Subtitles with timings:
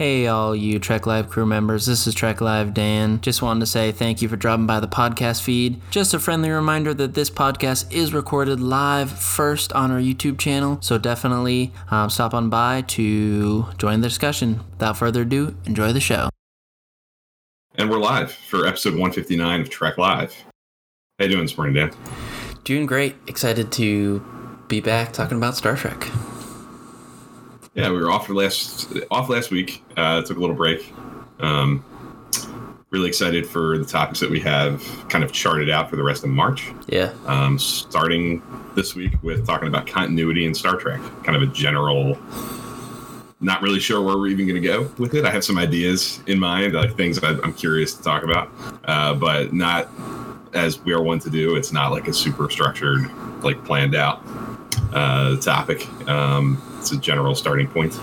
[0.00, 3.20] Hey, all you Trek Live crew members, this is Trek Live Dan.
[3.20, 5.78] Just wanted to say thank you for dropping by the podcast feed.
[5.90, 10.78] Just a friendly reminder that this podcast is recorded live first on our YouTube channel,
[10.80, 14.60] so definitely um, stop on by to join the discussion.
[14.70, 16.30] Without further ado, enjoy the show.
[17.74, 20.34] And we're live for episode 159 of Trek Live.
[21.18, 21.92] How you doing this morning, Dan?
[22.64, 23.16] Doing great.
[23.26, 24.24] Excited to
[24.66, 26.08] be back talking about Star Trek.
[27.74, 29.84] Yeah, we were off for last off last week.
[29.96, 30.92] Uh, took a little break.
[31.38, 31.84] Um,
[32.90, 36.24] really excited for the topics that we have kind of charted out for the rest
[36.24, 36.72] of March.
[36.88, 37.12] Yeah.
[37.26, 38.42] Um, starting
[38.74, 42.18] this week with talking about continuity in Star Trek, kind of a general.
[43.42, 45.24] Not really sure where we're even going to go with it.
[45.24, 48.50] I have some ideas in mind, like things that I'm curious to talk about,
[48.84, 49.88] uh, but not
[50.52, 51.56] as we are one to do.
[51.56, 53.10] It's not like a super structured,
[53.42, 54.22] like planned out
[54.92, 55.88] uh, topic.
[56.06, 57.94] Um, it's a general starting point,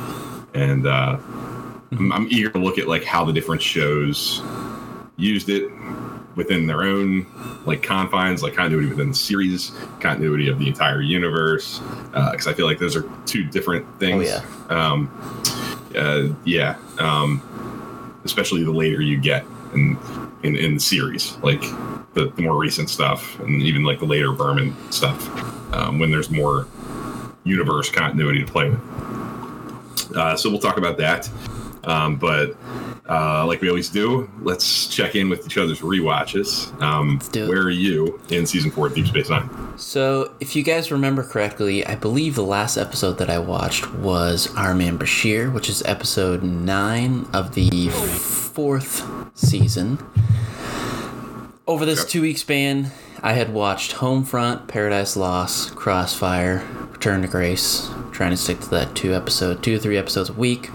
[0.53, 1.17] and uh,
[1.91, 4.41] I'm, I'm eager to look at like how the different shows
[5.17, 5.71] used it
[6.35, 7.25] within their own
[7.65, 11.81] like confines, like continuity within the series, continuity of the entire universe.
[12.11, 14.29] Because I feel like those are two different things.
[14.29, 14.91] Oh, yeah.
[14.91, 15.41] Um,
[15.95, 16.77] uh, yeah.
[16.99, 17.41] Um,
[18.23, 19.43] especially the later you get
[19.73, 19.97] in
[20.43, 21.61] in, in the series, like
[22.13, 26.29] the, the more recent stuff, and even like the later Berman stuff, um, when there's
[26.29, 26.67] more
[27.47, 30.15] universe continuity to play with.
[30.15, 31.29] Uh, so we'll talk about that.
[31.83, 32.57] Um, but
[33.09, 36.69] uh, like we always do, let's check in with each other's rewatches.
[36.81, 37.49] Um, do it.
[37.49, 39.49] where are you in season four of Deep Space Nine?
[39.77, 44.53] So, if you guys remember correctly, I believe the last episode that I watched was
[44.55, 49.05] Our Man Bashir, which is episode 9 of the fourth
[49.37, 49.99] season.
[51.67, 52.07] Over this Yep.
[52.09, 56.65] two week span, I had watched Homefront, Paradise Lost, Crossfire,
[56.97, 60.71] Return to Grace, trying to stick to that two episode, two three episodes a week.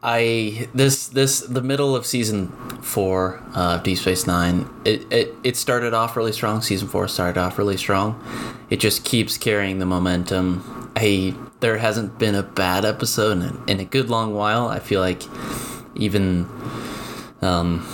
[0.00, 2.46] I this this the middle of season
[2.80, 4.70] four of Deep Space Nine.
[4.84, 6.62] It, it it started off really strong.
[6.62, 8.22] Season four started off really strong.
[8.70, 10.92] It just keeps carrying the momentum.
[10.94, 14.68] I there hasn't been a bad episode in, in a good long while.
[14.68, 15.24] I feel like
[15.96, 16.48] even
[17.42, 17.84] um,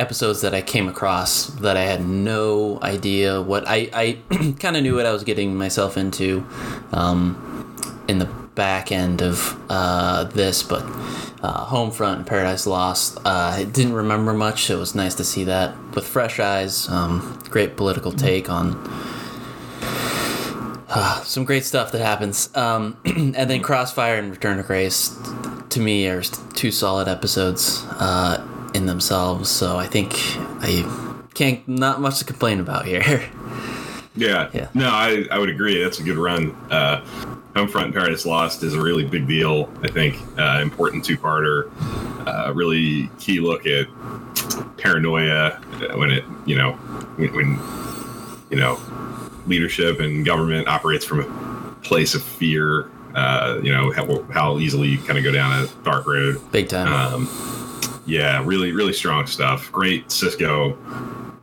[0.00, 4.82] episodes that I came across that I had no idea what I I kind of
[4.82, 6.46] knew what I was getting myself into
[6.92, 7.76] um,
[8.08, 10.82] in the back end of uh, this, but
[11.42, 14.64] uh, Homefront and Paradise Lost, uh, I didn't remember much.
[14.64, 16.88] So it was nice to see that with fresh eyes.
[16.88, 18.74] Um, great political take on
[20.90, 22.54] uh, some great stuff that happens.
[22.56, 25.16] Um, and then Crossfire and Return to Grace,
[25.70, 28.44] to me, are two solid episodes uh,
[28.74, 29.48] in themselves.
[29.48, 30.14] So I think
[30.60, 30.84] I
[31.34, 33.28] can't not much to complain about here.
[34.16, 34.50] Yeah.
[34.52, 34.68] Yeah.
[34.74, 35.82] No, I, I would agree.
[35.82, 36.50] That's a good run.
[36.70, 37.04] Uh,
[37.54, 40.16] Homefront and Paradise Lost is a really big deal, I think.
[40.38, 41.70] Uh, important two parter.
[42.26, 43.86] Uh, really key look at
[44.76, 46.72] paranoia uh, when it, you know,
[47.16, 47.58] when, when,
[48.50, 48.80] you know,
[49.46, 52.90] leadership and government operates from a place of fear.
[53.14, 56.40] Uh, you know, how, how easily you kind of go down a dark road.
[56.52, 56.86] Big time.
[56.86, 57.26] Um,
[58.06, 59.70] yeah, really, really strong stuff.
[59.72, 60.76] Great Sisko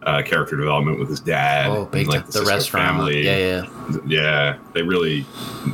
[0.04, 1.70] uh, character development with his dad.
[1.70, 2.26] oh, big and, time.
[2.32, 3.14] The, Sisko restaurant.
[3.14, 3.98] Yeah, yeah.
[4.06, 5.26] yeah, they really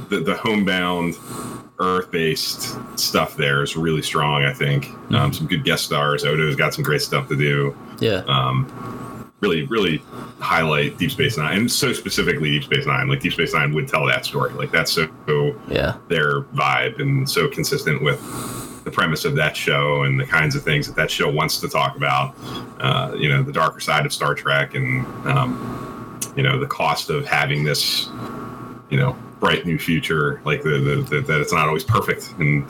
[0.09, 1.15] the, the homebound
[1.79, 4.43] Earth-based stuff there is really strong.
[4.45, 5.15] I think Mm-hmm.
[5.15, 6.23] um, some good guest stars.
[6.23, 7.75] Odo's got some great stuff to do.
[7.99, 8.23] Yeah.
[8.27, 10.01] Um, really, really
[10.39, 13.07] highlight Deep Space Nine, and so specifically Deep Space Nine.
[13.07, 14.53] Like Deep Space Nine would tell that story.
[14.53, 15.07] Like that's so
[15.67, 15.97] yeah.
[16.07, 18.19] their vibe and so consistent with
[18.83, 21.69] the premise of that show and the kinds of things that that show wants to
[21.69, 22.35] talk about.
[22.79, 27.09] Uh, you know, the darker side of Star Trek and, um, you know, the cost
[27.09, 28.07] of having this,
[28.89, 32.67] you know, bright new future, like the, the, the that it's not always perfect and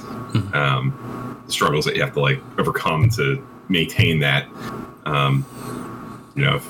[0.53, 4.47] um, the struggles that you have to like overcome to maintain that.
[5.05, 5.45] Um,
[6.35, 6.63] you know, if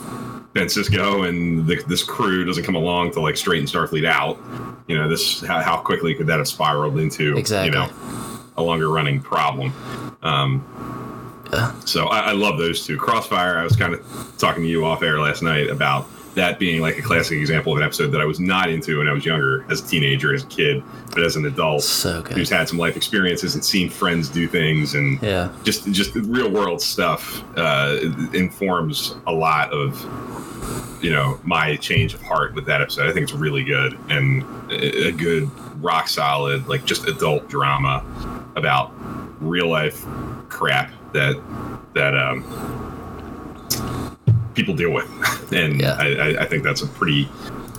[0.53, 4.37] Ben Sisko and the, this crew doesn't come along to like straighten Starfleet out,
[4.87, 7.67] you know, this how, how quickly could that have spiraled into Exactly.
[7.67, 9.73] you know a longer running problem.
[10.21, 10.63] Um,
[11.51, 11.71] Yeah.
[11.85, 12.97] so I, I love those two.
[12.97, 13.57] Crossfire.
[13.57, 16.97] I was kind of talking to you off air last night about that being like
[16.97, 19.63] a classic example of an episode that I was not into when I was younger,
[19.69, 22.35] as a teenager, as a kid, but as an adult, So good.
[22.35, 25.49] who's had some life experiences and seen friends do things and Yeah.
[25.63, 27.97] just just real world stuff uh,
[28.33, 30.03] informs a lot of
[31.03, 33.07] you know my change of heart with that episode.
[33.07, 35.51] I think it's really good and a a good
[35.83, 38.01] rock solid like just adult drama
[38.55, 38.91] about
[39.41, 40.05] real life
[40.49, 41.41] crap that
[41.93, 42.43] that um,
[44.53, 45.07] people deal with,
[45.53, 45.95] and Yeah.
[45.99, 47.29] I, I, I think that's a pretty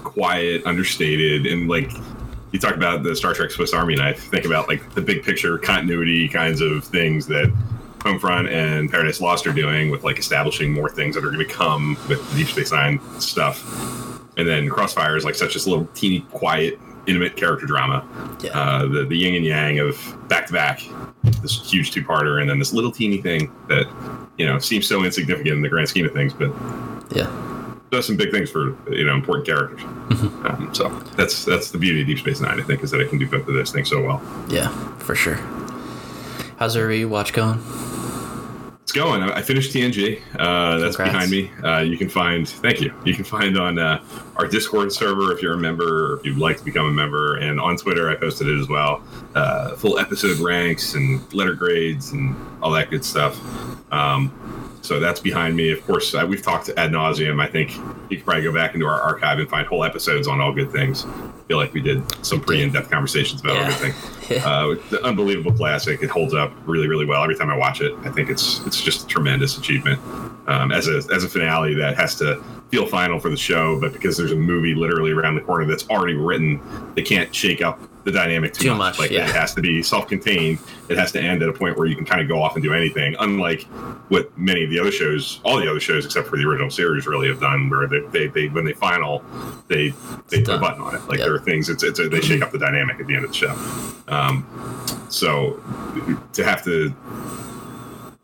[0.03, 1.91] quiet, understated, and like
[2.53, 4.29] you talk about the Star Trek Swiss Army knife.
[4.29, 7.53] Think about like the big picture continuity kinds of things that
[7.99, 11.53] Homefront and Paradise Lost are doing with like establishing more things that are going to
[11.53, 13.65] come with Deep Space Nine stuff.
[14.37, 18.07] And then Crossfire is like such this little teeny, quiet, intimate character drama.
[18.43, 18.51] Yeah.
[18.59, 20.83] Uh, the the yin and yang of back to back,
[21.43, 23.87] this huge two parter, and then this little teeny thing that
[24.39, 26.53] you know seems so insignificant in the grand scheme of things, but
[27.15, 27.31] yeah.
[27.91, 29.83] does some big things for you know important characters.
[30.45, 32.61] Um, so that's that's the beauty of Deep Space Nine.
[32.61, 34.23] I think is that it can do both of those things so well.
[34.49, 34.69] Yeah,
[34.99, 35.37] for sure.
[36.59, 37.61] How's our rewatch going?
[38.83, 39.23] It's going.
[39.23, 40.21] I I finished TNG.
[40.39, 41.13] Uh, that's Congrats.
[41.13, 41.51] behind me.
[41.67, 42.47] Uh, you can find.
[42.47, 42.93] Thank you.
[43.05, 44.03] You can find on uh,
[44.37, 47.37] our Discord server if you're a member, or if you'd like to become a member,
[47.37, 49.03] and on Twitter I posted it as well.
[49.35, 53.39] Uh, full episode ranks and letter grades and all that good stuff.
[53.93, 54.33] Um,
[54.83, 55.71] so that's behind me.
[55.73, 57.43] Of course, uh, we've talked ad nauseum.
[57.43, 57.75] I think
[58.11, 60.71] you could probably go back into our archive and find whole episodes on all good
[60.71, 61.07] things.
[61.07, 63.69] I feel like we did some pretty in-depth conversations about all Yeah.
[63.81, 64.45] good things.
[64.45, 66.03] Uh, unbelievable classic.
[66.03, 67.23] It holds up really, really well.
[67.23, 70.01] Every time I watch it, I think it's it's just a tremendous achievement.
[70.47, 72.43] Um, as a as a finale that has to
[72.75, 75.89] feel final for the show, but because there's a movie literally around the corner that's
[75.91, 76.61] already written,
[76.97, 79.29] they can't shake up the dynamic too, Too much, Like yeah.
[79.29, 80.59] it has to be self-contained.
[80.89, 82.65] It has to end at a point where you can kind of go off and
[82.65, 83.15] do anything.
[83.21, 83.63] Unlike
[84.09, 87.07] what many of the other shows, all the other shows except for the original series,
[87.07, 89.23] really have done, where they, they, they when they final,
[89.69, 89.91] they
[90.31, 91.03] they It's put a button on it.
[91.09, 91.27] Like Yep.
[91.27, 91.69] there are things.
[91.69, 93.55] It's, it's they shake up the dynamic at the end of the show.
[94.09, 94.45] Um,
[95.09, 95.63] so
[96.33, 96.93] to have to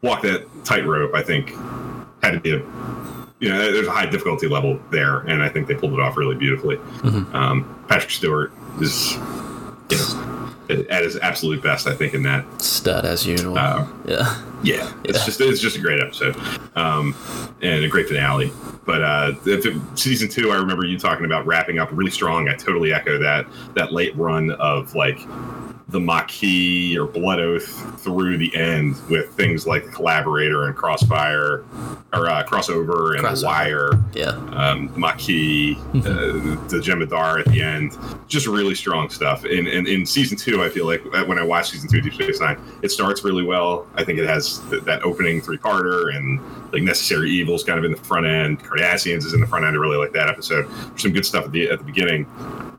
[0.03, 1.55] walk that tightrope, I think,
[2.23, 2.59] had to be a
[3.41, 6.17] you know there's a high difficulty level there, and I think they pulled it off
[6.17, 6.77] really beautifully.
[6.77, 7.35] Mhm.
[7.35, 9.13] Um, Patrick Stewart is
[9.91, 10.27] you know
[10.89, 12.45] at his absolute best, I think, in that.
[12.63, 13.59] Stud as usual.
[13.59, 14.37] Uh, yeah.
[14.63, 15.25] Yeah, it's Yeah.
[15.25, 16.37] just it's just a great episode,
[16.77, 17.15] um,
[17.63, 18.53] and a great finale.
[18.85, 22.49] But uh, if it, season two, I remember you talking about wrapping up really strong.
[22.49, 25.19] I totally echo that that late run of like
[25.91, 31.65] the Maquis or Blood Oath through the end with things like the Collaborator and Crossfire
[32.13, 33.41] or uh, Crossover and Crossover.
[33.41, 34.29] The Wire Yeah.
[34.53, 35.99] um, Maquis, uh,
[36.69, 37.97] the Jem'Hadar at the end.
[38.29, 39.45] Just really strong stuff.
[39.45, 42.15] And in, in, season two, I feel like when I watch season two of Deep
[42.15, 43.87] Space Nine, it starts really well.
[43.97, 46.41] I think it has th- that opening three parter and
[46.73, 48.61] like Necessary Evils kind of in the front end.
[48.63, 49.77] Cardassians is in the front end.
[49.77, 50.69] I really like that episode.
[50.71, 52.27] There's some good stuff at the at the beginning.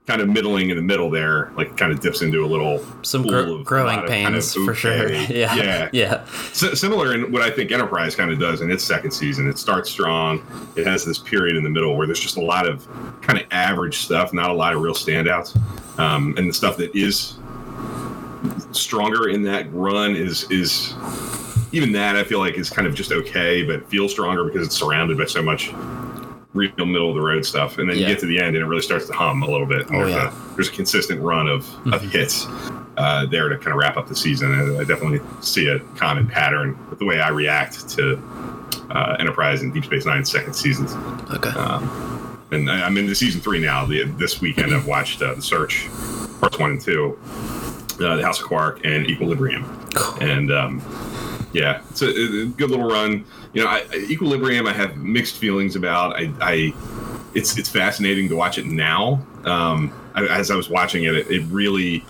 [0.08, 3.26] Kind of middling in the middle there, like kind of dips into a little Some
[3.26, 5.12] gro- of growing of kind pains of for sure.
[5.14, 5.54] Yeah.
[5.56, 6.26] yeah, Yeah.
[6.50, 9.48] S- similar in what I think Enterprise kind of does in its second season.
[9.48, 10.44] It starts strong.
[10.76, 12.86] It has this period in the middle where there's just a lot of
[13.22, 15.56] kind of average stuff, not a lot of real standouts.
[16.00, 17.36] Um, and the stuff that is
[18.72, 20.94] stronger in that run is is
[21.74, 24.76] even that I feel like is kind of just okay, but feels stronger because it's
[24.78, 25.72] surrounded by so much
[26.54, 27.78] real middle of the road stuff.
[27.78, 28.08] And then Yeah.
[28.08, 29.88] you get to the end and it really starts to hum a little bit.
[29.88, 30.28] And Oh, there's, yeah.
[30.30, 30.52] Mm-hmm.
[30.52, 32.46] a, there's a consistent run of, of hits
[32.98, 34.52] uh, there to kind of wrap up the season.
[34.54, 38.22] And I definitely see a common pattern with the way I react to
[38.90, 40.94] uh, Enterprise and Deep Space Nine's second seasons.
[41.34, 41.50] Okay.
[41.52, 43.86] Um, and I, I'm into season three now.
[43.86, 45.88] The, this weekend I've watched uh, The Search,
[46.42, 47.18] parts one and two,
[48.02, 49.64] uh, The House of Quark, and Equilibrium.
[50.20, 50.82] And um,
[51.54, 53.26] yeah, it's a, a good little run.
[53.54, 56.16] You know, I, Equilibrium I have mixed feelings about.
[56.16, 56.74] I, I
[57.34, 59.26] it's it's fascinating to watch it now.
[59.44, 62.06] Um, I, as I was watching it, it, it really.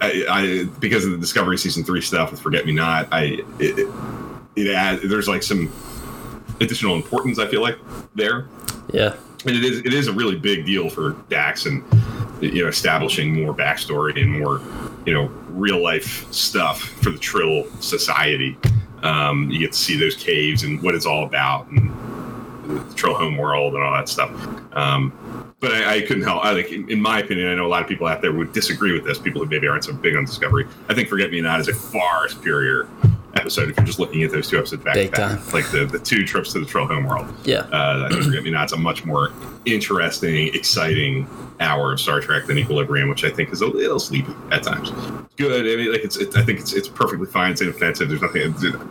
[0.00, 3.78] I, I because of the Discovery season three stuff with Forget Me Not, I it,
[3.78, 3.88] it,
[4.56, 5.72] it add, there's like some
[6.60, 7.78] additional importance I feel like
[8.14, 8.48] there,
[8.92, 9.14] yeah.
[9.44, 11.84] and it is it is a really big deal for Dax and
[12.40, 14.60] you know establishing more backstory and more
[15.06, 18.56] you know real life stuff for the Trill society.
[19.02, 21.90] Um, you get to see those caves and what it's all about and
[22.70, 24.30] the Trill home world and all that stuff.
[24.74, 25.12] Um,
[25.60, 26.44] but I, I couldn't help.
[26.44, 28.52] I like, in, in my opinion, I know a lot of people out there would
[28.52, 29.18] disagree with this.
[29.18, 30.66] People who maybe aren't so big on Discovery.
[30.88, 32.88] I think Forget Me Not is a far superior
[33.34, 35.38] episode if you're just looking at those two episodes back Big to back.
[35.38, 35.52] time.
[35.52, 37.32] Like the, the two trips to the Trill home world.
[37.44, 37.60] Yeah.
[37.72, 39.32] Uh, I think Forget Me Not's a much more
[39.66, 41.28] interesting, exciting
[41.60, 44.90] hour of Star Trek than Equilibrium, which I think is a little sleepy at times.
[45.36, 45.62] Good.
[45.66, 46.16] I mean, like it's.
[46.16, 47.52] It, I think it's it's perfectly fine.
[47.52, 48.08] It's inoffensive.
[48.08, 48.42] There's nothing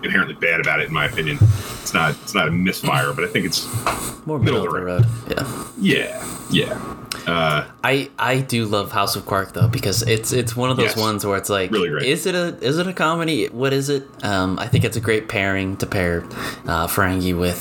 [0.04, 1.38] inherently bad about it, in my opinion.
[1.82, 2.12] It's not.
[2.22, 3.68] It's not a misfire, but I think it's.
[4.26, 5.06] More middle, of the road.
[5.30, 5.68] Yeah.
[5.80, 6.26] Yeah.
[6.52, 6.96] Yeah.
[7.26, 10.88] Uh, I I do love House of Quark though because it's it's one of those
[10.96, 10.98] Yes.
[10.98, 12.04] ones where it's like Really great.
[12.08, 15.02] is it a is it a comedy what is it um I think it's a
[15.02, 16.24] great pairing to pair
[16.66, 17.60] uh, Ferengi with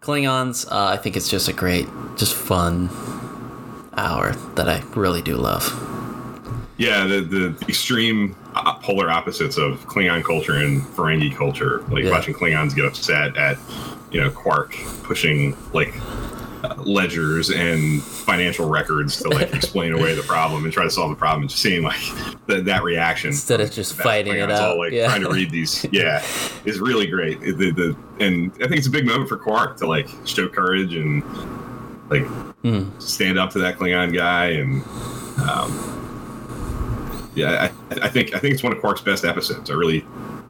[0.00, 2.88] Klingons uh, I think it's just a great just fun
[3.96, 5.64] hour that I really do love
[6.80, 7.06] yeah.
[7.06, 11.84] The the extreme polar opposites of Klingon culture and Ferengi culture.
[11.90, 12.10] Like Yeah.
[12.10, 13.58] watching Klingons get upset at,
[14.10, 15.92] you know, Quark pushing like
[16.78, 21.16] ledgers and financial records to like explain away the problem and try to solve the
[21.16, 21.42] problem.
[21.42, 22.00] And just seeing like
[22.46, 24.70] the, that reaction Instead of just fighting it out.
[24.72, 25.06] all, like yeah.
[25.06, 25.86] trying to read these.
[25.92, 26.22] Yeah,
[26.64, 27.40] is really great.
[27.40, 30.94] The, the and I think it's a big moment for Quark to like show courage
[30.94, 31.22] and
[32.10, 32.24] like
[32.62, 32.90] Hmm.
[32.98, 34.82] stand up to that Klingon guy and.
[35.48, 35.96] Um,
[37.34, 39.70] yeah, I, I think I think it's one of Quark's best episodes.
[39.70, 40.04] I really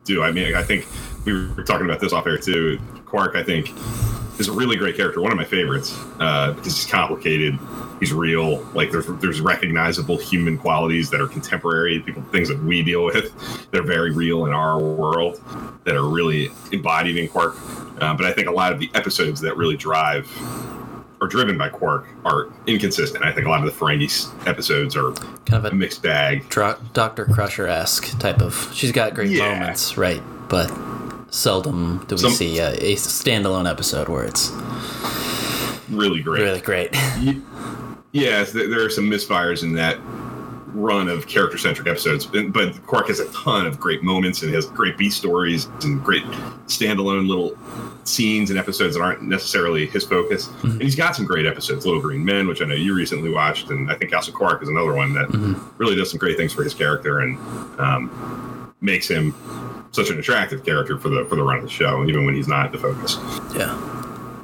[0.05, 0.23] do.
[0.23, 0.87] I mean, I think
[1.25, 2.79] we were talking about this off air too.
[3.05, 3.71] Quark, I think,
[4.41, 5.21] is a really great character.
[5.21, 7.59] One of my favorites uh, because he's complicated.
[8.01, 8.63] He's real.
[8.75, 12.01] Like there's there's recognizable human qualities that are contemporary.
[12.01, 13.71] People things that we deal with.
[13.71, 15.41] They're very real in our world.
[15.85, 17.55] That are really embodied in Quark.
[18.01, 20.27] Uh, but I think a lot of the episodes that really drive
[21.23, 23.23] are driven by Quark are inconsistent.
[23.25, 25.13] I think a lot of the Ferengi episodes are
[25.45, 26.49] kind of a mixed bag.
[26.49, 27.27] Dr.
[27.27, 28.71] Crusher esque type of.
[28.75, 29.53] She's got great Yeah.
[29.59, 30.23] moments, right?
[30.49, 30.71] But
[31.31, 34.51] seldom do we Some- see a, a standalone episode where it's
[35.89, 36.43] Really great.
[36.43, 36.95] really great.
[38.13, 39.97] Yes, there are some misfires in that
[40.73, 44.67] run of character centric episodes, but- Quark has a ton of great moments and has
[44.67, 46.25] great B stories and great
[46.67, 47.57] standalone little
[48.03, 50.49] scenes and episodes that aren't necessarily his focus.
[50.65, 53.71] And he's got some great episodes, Little Green Men, which I know you recently watched,
[53.71, 55.29] and I think House of Quark is another one that
[55.79, 57.39] really does some great things for his character and
[57.79, 59.33] um, makes him
[59.93, 62.49] such an attractive character for the for the run of the show, even when he's
[62.49, 63.17] not the focus.
[63.55, 63.77] yeah.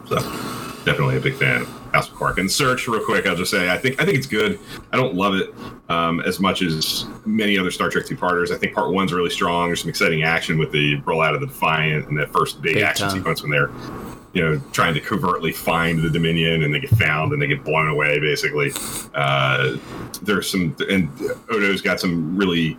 [0.07, 0.17] So
[0.85, 2.39] definitely a big fan of House of Quark.
[2.39, 4.59] And Search, real quick, I'll just say I think I think it's good.
[4.93, 5.53] I don't love it
[5.89, 8.51] um, as much as many other Star Trek two parters.
[8.53, 9.69] I think part one's really strong.
[9.69, 12.83] There's some exciting action with the rollout of the Defiant and that first big, Big
[12.85, 13.19] action time.
[13.19, 13.71] sequence when they're
[14.33, 17.65] you know trying to covertly find the Dominion and they get found and they get
[17.65, 18.21] blown away.
[18.21, 18.71] Basically,
[19.15, 19.77] uh,
[20.23, 21.09] there's some and
[21.51, 22.77] Odo's got some really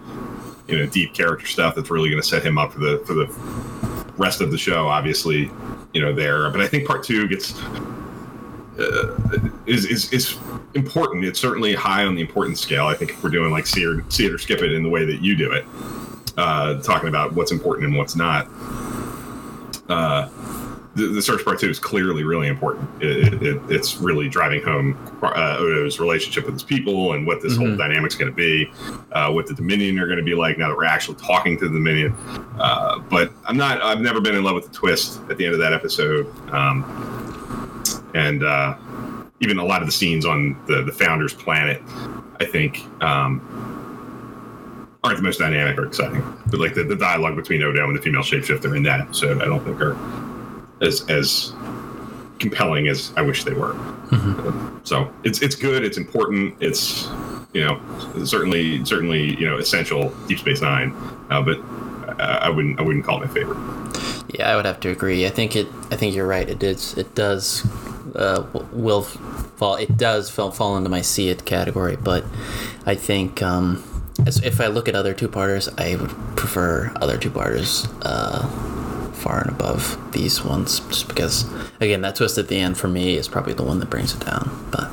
[0.67, 3.13] you know deep character stuff that's really going to set him up for the for
[3.13, 3.25] the
[4.17, 4.87] rest of the show.
[4.87, 5.49] Obviously,
[5.93, 7.59] you know there, but I think part two gets
[8.79, 9.15] uh,
[9.65, 10.37] is, is is
[10.75, 11.25] important.
[11.25, 12.85] It's certainly high on the importance scale.
[12.85, 14.89] I think if we're doing like see it, see it or skip it in the
[14.89, 15.65] way that you do it,
[16.37, 18.47] uh, talking about what's important and what's not.
[19.89, 20.29] Uh,
[20.97, 22.89] the, the search part two is clearly really important.
[23.01, 27.41] It, it, it, it's really driving home uh, Odo's relationship with his people and what
[27.41, 27.77] this whole Mhm.
[27.77, 28.69] dynamic's going to be,
[29.11, 31.67] uh, what the Dominion are going to be like now that we're actually talking to
[31.67, 32.13] the Dominion.
[32.59, 33.81] Uh, but I'm not.
[33.81, 36.25] I've never been in love with the twist at the end of that episode.
[36.51, 36.83] Um,
[38.15, 38.75] and uh,
[39.39, 41.81] even a lot of the scenes on the the founder's planet,
[42.39, 43.39] I think, um,
[45.03, 46.23] aren't the most dynamic or exciting.
[46.49, 49.45] But like the, the dialogue between Odo and the female shapeshifter in that episode, I
[49.45, 49.95] don't think are
[50.81, 51.53] as as
[52.39, 53.75] compelling as I wish they were.
[54.83, 55.83] So it's it's good.
[55.83, 56.55] It's important.
[56.61, 57.07] It's
[57.53, 57.81] you know
[58.23, 60.93] certainly certainly you know essential Deep Space Nine,
[61.29, 61.59] uh, but
[62.19, 63.57] I, I wouldn't I wouldn't call it my favorite.
[64.33, 65.25] Yeah, I would have to agree.
[65.25, 65.67] I think it.
[65.91, 66.47] I think you're right.
[66.47, 66.97] It is.
[66.97, 67.65] It does.
[68.15, 69.75] Uh, will fall.
[69.75, 72.23] It does fall, fall into my see it category, but
[72.85, 73.83] I think um,
[74.25, 78.47] as if I look at other two parters, I would prefer other two parters uh,
[79.27, 81.45] far and above these ones, just because
[81.81, 84.25] again that twist at the end for me is probably the one that brings it
[84.25, 84.49] down.
[84.71, 84.89] But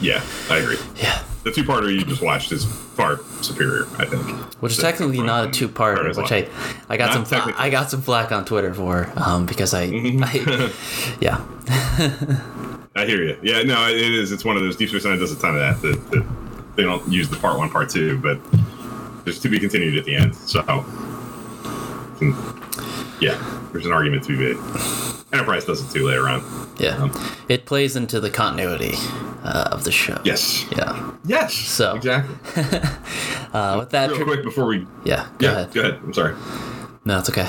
[0.00, 0.76] Yeah, I agree.
[0.96, 4.26] yeah, The two parter you just watched is far superior, I think.
[4.60, 6.30] which is technically not a two parter, which.
[6.30, 6.46] I
[6.88, 7.54] I got Not some.
[7.56, 10.70] I got some flack on Twitter for um, because I, I
[11.20, 11.40] yeah.
[12.96, 13.36] I hear you.
[13.42, 14.30] Yeah, no, it is.
[14.30, 14.76] It's one of those.
[14.76, 15.82] Deep Space Nine does a ton of that.
[15.82, 16.24] That, that
[16.76, 18.38] they don't use the part one, part two, but
[19.24, 20.34] there's to be continued at the end.
[20.36, 20.60] So,
[23.20, 23.38] yeah,
[23.72, 24.56] there's an argument to be made.
[25.32, 26.42] Enterprise does it too later on.
[26.78, 27.10] Yeah,
[27.48, 28.92] it plays into the continuity
[29.42, 30.20] uh, of the show.
[30.24, 30.64] Yes.
[30.72, 31.12] Yeah.
[31.24, 31.54] Yes.
[31.54, 32.36] So- exactly.
[33.54, 34.84] Uh, with that, Real tri- quick before we.
[35.04, 35.28] yeah.
[35.38, 35.52] Go Yeah.
[35.52, 35.72] ahead.
[35.72, 36.00] Go ahead.
[36.02, 36.34] I'm sorry.
[37.04, 37.48] No, it's okay.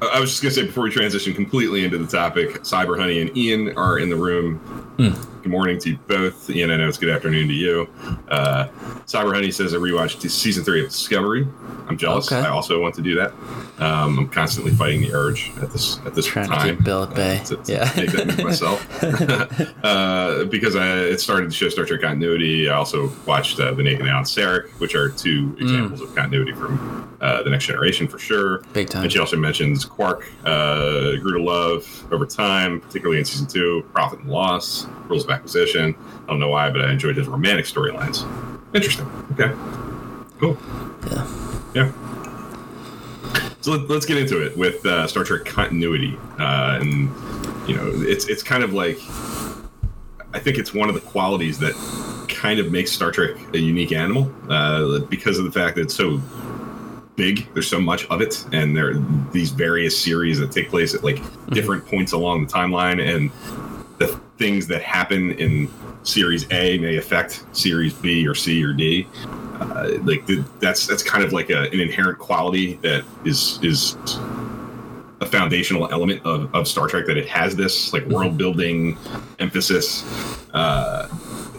[0.00, 3.36] I was just gonna say before we transition completely into the topic, Cyber Honey and
[3.36, 4.60] Ian are in the room.
[4.96, 6.48] Good morning to you both.
[6.50, 7.88] Ian, I know it's good afternoon to you.
[8.28, 8.68] Uh,
[9.06, 11.46] Cyber Honey says I rewatched season three of Discovery.
[11.88, 12.30] I'm jealous.
[12.30, 12.40] Okay.
[12.46, 13.32] I also want to do that.
[13.78, 16.76] Um, I'm constantly fighting the urge at this at this Trying to time.
[16.76, 17.40] keep Bill at bay.
[17.46, 17.92] to, to Yeah.
[17.96, 18.86] make that move myself.
[19.84, 22.68] uh, because I, it started to show Star Trek continuity.
[22.68, 26.52] I also watched uh, The Naked Now and Sarek, which are two examples of continuity
[26.52, 28.58] from uh, The Next Generation for sure.
[28.72, 29.02] Big time.
[29.04, 33.84] And she also mentions Quark uh, grew to love over time, particularly in season two,
[33.92, 35.94] Profit and Loss, Rules of Acquisition.
[36.24, 38.26] I don't know why, but I enjoyed his romantic storylines.
[38.74, 39.06] Interesting.
[39.32, 39.52] Okay.
[40.38, 40.58] Cool.
[41.10, 41.26] Yeah.
[41.74, 41.92] Yeah.
[43.60, 47.10] So let, let's get into it with uh, Star Trek continuity, uh, and
[47.68, 48.98] you know, it's it's kind of like
[50.34, 51.74] I think it's one of the qualities that
[52.28, 55.94] kind of makes Star Trek a unique animal uh, because of the fact that it's
[55.94, 56.20] so
[57.14, 57.52] big.
[57.52, 61.04] There's so much of it, and there are these various series that take place at
[61.04, 63.30] like different points along the timeline, and
[64.06, 65.68] the things that happen in
[66.02, 69.06] Series A may affect Series B or C or D.
[69.60, 73.96] Uh, like the, that's that's kind of like a, an inherent quality that is is
[75.20, 78.98] a foundational element of, of Star Trek that it has this like world building
[79.38, 80.04] emphasis.
[80.52, 81.08] Uh,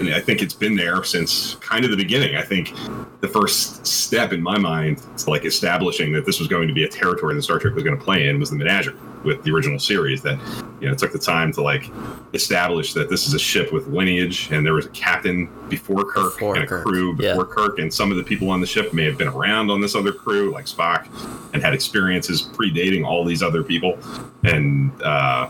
[0.07, 2.35] and I think it's been there since kind of the beginning.
[2.35, 2.73] I think
[3.21, 6.83] the first step in my mind to like establishing that this was going to be
[6.83, 9.51] a territory that Star Trek was going to play in was the menagerie with the
[9.51, 10.37] original series that
[10.81, 11.89] you know took the time to like
[12.33, 16.33] establish that this is a ship with lineage and there was a captain before Kirk
[16.33, 17.55] Before and a Kirk, crew before yeah.
[17.55, 19.95] Kirk and some of the people on the ship may have been around on this
[19.95, 21.07] other crew like Spock
[21.53, 23.97] and had experiences predating all these other people
[24.43, 25.49] and uh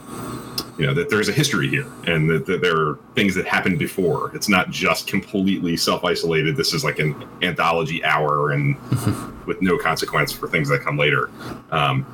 [0.78, 3.78] you know that there's a history here and that, that there are things that happened
[3.78, 4.36] before.
[4.36, 6.56] It's not just completely self-isolated.
[6.56, 8.76] This is like an anthology hour and
[9.46, 11.30] with no consequence for things that come later.
[11.72, 12.06] Um,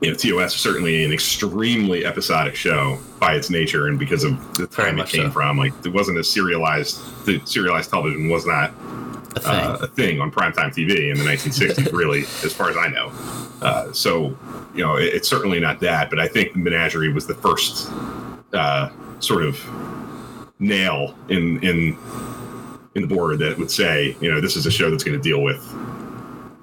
[0.00, 4.54] you know tos is certainly an extremely episodic show by its nature and because of
[4.54, 5.30] the time it came so.
[5.30, 8.72] from like it wasn't a serialized the serialized television was not
[9.36, 9.50] A thing.
[9.50, 13.12] uh, a thing on primetime TV in the 1960s, really, as far as I know.
[13.60, 14.36] Uh, so,
[14.74, 17.90] you know, it, it's certainly not that, but I think Menagerie was the first
[18.52, 19.60] uh, sort of
[20.58, 21.98] nail in in
[22.94, 25.22] in the board that would say, you know, this is a show that's going to
[25.22, 25.62] deal with,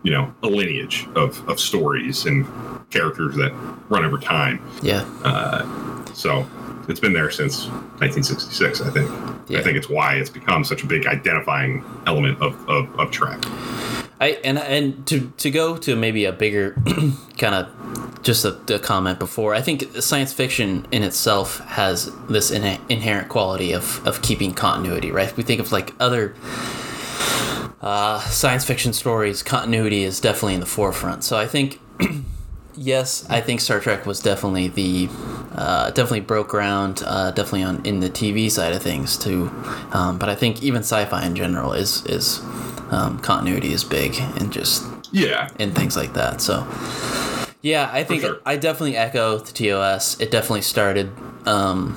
[0.04, 2.46] you know, a lineage of of stories and
[2.90, 3.52] characters that
[3.90, 4.62] run over time.
[4.82, 5.04] yeah.
[6.14, 6.46] So
[6.88, 7.68] it's been there since
[8.00, 9.10] 1966, I think.
[9.48, 9.60] Yeah.
[9.60, 13.40] I think it's why it's become such a big identifying element of, of, of Trek.
[14.22, 16.76] I and and to to go to maybe a bigger
[17.40, 19.56] kind of just a, a comment before.
[19.56, 25.12] I think science fiction in itself has this in, inherent quality of of keeping continuity.
[25.12, 25.28] Right?
[25.28, 26.36] If we think of like other
[27.82, 31.24] uh, science fiction stories, continuity is definitely in the forefront.
[31.24, 31.80] So I think.
[32.76, 35.10] Yes, I think Star Trek was definitely the
[35.56, 39.50] uh, definitely broke ground, uh, definitely on in the TV side of things too.
[39.92, 42.40] Um, but I think even sci-fi in general is is
[42.92, 45.50] um, continuity is big and just Yeah.
[45.60, 46.42] and things like that.
[46.42, 46.66] So
[47.62, 48.40] yeah, I think sure.
[48.46, 50.20] I definitely echo the TOS.
[50.20, 51.12] It definitely started.
[51.46, 51.96] Um,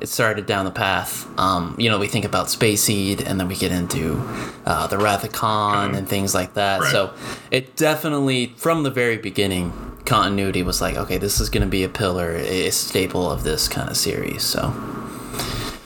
[0.00, 1.26] it started down the path.
[1.38, 4.20] Um, you know, we think about Space Seed, and then we get into
[4.66, 6.80] uh, the Wrath of Khan and things like that.
[6.80, 6.92] Right.
[6.92, 7.14] So
[7.50, 9.72] it definitely, from the very beginning,
[10.04, 13.68] continuity was like, okay, this is going to be a pillar, a staple of this
[13.68, 14.42] kind of series.
[14.42, 14.72] So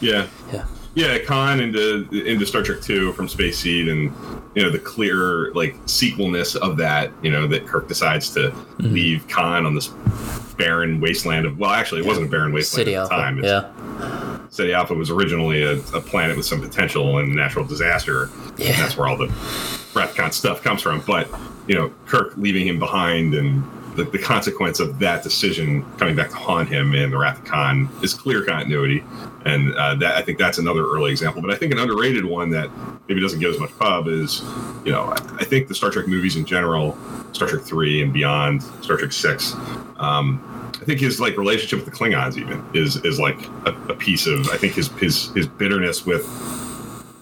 [0.00, 0.26] Yeah.
[0.52, 4.12] yeah, Yeah, Khan into into Star Trek Two from Space Seed, and
[4.54, 7.12] you know the clear like sequelness of that.
[7.22, 8.94] You know that Kirk decides to Mm-hmm.
[8.94, 9.88] leave Khan on this
[10.56, 13.44] barren wasteland of well, actually, it wasn't a barren wasteland City at the time.
[13.44, 13.70] Yeah,
[14.50, 18.28] Ceti Alpha was originally a, a planet with some potential and natural disaster.
[18.56, 18.68] Yeah.
[18.68, 19.28] And that's where all the
[19.94, 21.00] Rathcon stuff comes from.
[21.06, 21.28] But,
[21.66, 23.62] you know, Kirk leaving him behind and
[23.96, 27.44] the, the consequence of that decision coming back to haunt him in the Wrath of
[27.44, 29.04] Khan is clear continuity.
[29.44, 31.42] And uh, that I think that's another early example.
[31.42, 32.70] But I think an underrated one that
[33.08, 34.42] maybe doesn't get as much pub is,
[34.84, 36.96] you know, I, I think the Star Trek movies in general,
[37.32, 39.54] Star Trek 3 and beyond, Star Trek 6,
[39.96, 40.44] um,
[40.90, 44.48] think his like relationship with the Klingons even is is like a, a piece of
[44.48, 46.26] I think his his his bitterness with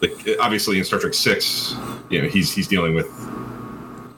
[0.01, 1.75] like obviously in Star Trek six,
[2.09, 3.07] you know, he's he's dealing with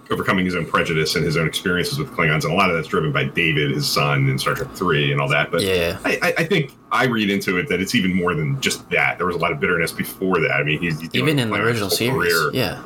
[0.09, 2.87] overcoming his own prejudice and his own experiences with Klingons, and a lot of that's
[2.87, 5.51] driven by David, his son, in Star Trek three and all that.
[5.51, 5.99] But Yeah.
[6.05, 9.19] I, I, think I read into it that it's even more than just that.
[9.19, 10.53] There was a lot of bitterness before that.
[10.53, 12.33] I mean, he's, he's even in the original series.
[12.33, 12.81] career Yeah,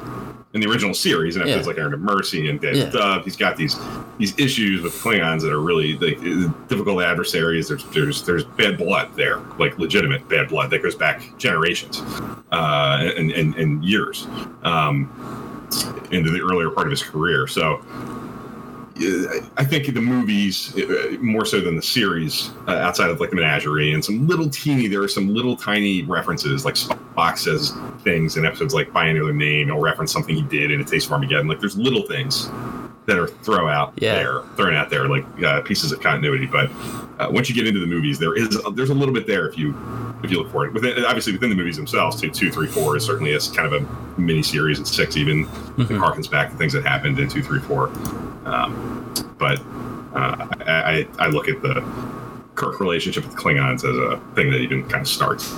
[0.55, 1.71] in the original series, and episodes Yeah.
[1.71, 2.90] like Errand of Mercy and Dead Yeah.
[2.90, 3.77] Dove, he's got these
[4.19, 7.69] these issues with Klingons that are really like uh, difficult adversaries.
[7.69, 12.01] There's there's there's bad blood there, like legitimate bad blood that goes back generations
[12.53, 14.29] uh, and, and and years
[14.62, 15.11] um,
[16.12, 17.47] into the earlier part of his career.
[17.47, 17.85] So.
[18.96, 23.37] I think the movies, uh, more so than the series, uh, outside of like the
[23.37, 26.64] menagerie and some little teeny, there are some little tiny references.
[26.64, 27.72] Like Spock says
[28.04, 31.07] things in episodes like by another name, he'll reference something he did in A Taste
[31.07, 31.48] of Armageddon.
[31.48, 32.48] Like there's little things
[33.07, 34.14] that are throw out Yeah.
[34.14, 36.47] there, thrown out there, like uh, pieces of continuity.
[36.47, 36.71] But
[37.19, 39.59] uh, once you get into the movies, there is there's a little bit there if
[39.59, 39.75] you
[40.23, 40.73] if you look for it.
[40.73, 43.83] Within obviously within the movies themselves, two, two, three, four is certainly a kind of
[43.83, 47.43] a mini series, and six even it harkens back to things that happened in two,
[47.43, 47.88] three, four.
[48.47, 49.61] Um, but
[50.14, 51.83] uh, I, I I look at the
[52.55, 55.51] Kirk relationship with Klingons as a thing that even kind of starts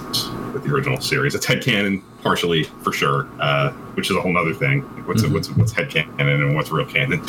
[0.53, 1.35] with the original series.
[1.35, 4.81] It's headcanon, partially for sure, uh, which is a whole other thing.
[5.07, 5.33] What's Mhm.
[5.33, 7.21] what's what's headcanon and what's real canon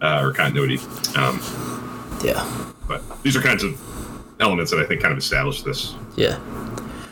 [0.00, 0.78] uh, or continuity.
[1.16, 1.40] Um,
[2.24, 2.46] yeah,
[2.88, 3.78] but these are kinds of
[4.40, 6.38] elements that I think kind of establish this yeah.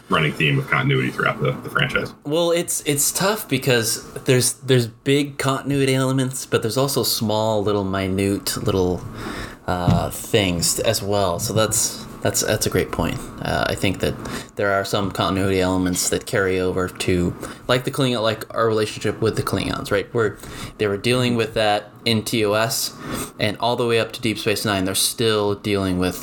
[0.09, 2.15] running theme of continuity throughout the, the franchise.
[2.25, 7.85] Well, it's it's tough because there's there's big continuity elements, but there's also small, little,
[7.85, 9.03] minute, little
[9.69, 11.39] uh, things as well.
[11.39, 13.17] So that's That's that's a great point.
[13.43, 14.15] Uh, I think that
[14.57, 17.33] there are some continuity elements that carry over to,
[17.69, 20.13] like the Klingon, like our relationship with the Klingons, right?
[20.13, 20.37] Where
[20.79, 22.93] they were dealing with that in TOS,
[23.39, 26.19] and all the way up to Deep Space Nine, they're still dealing with,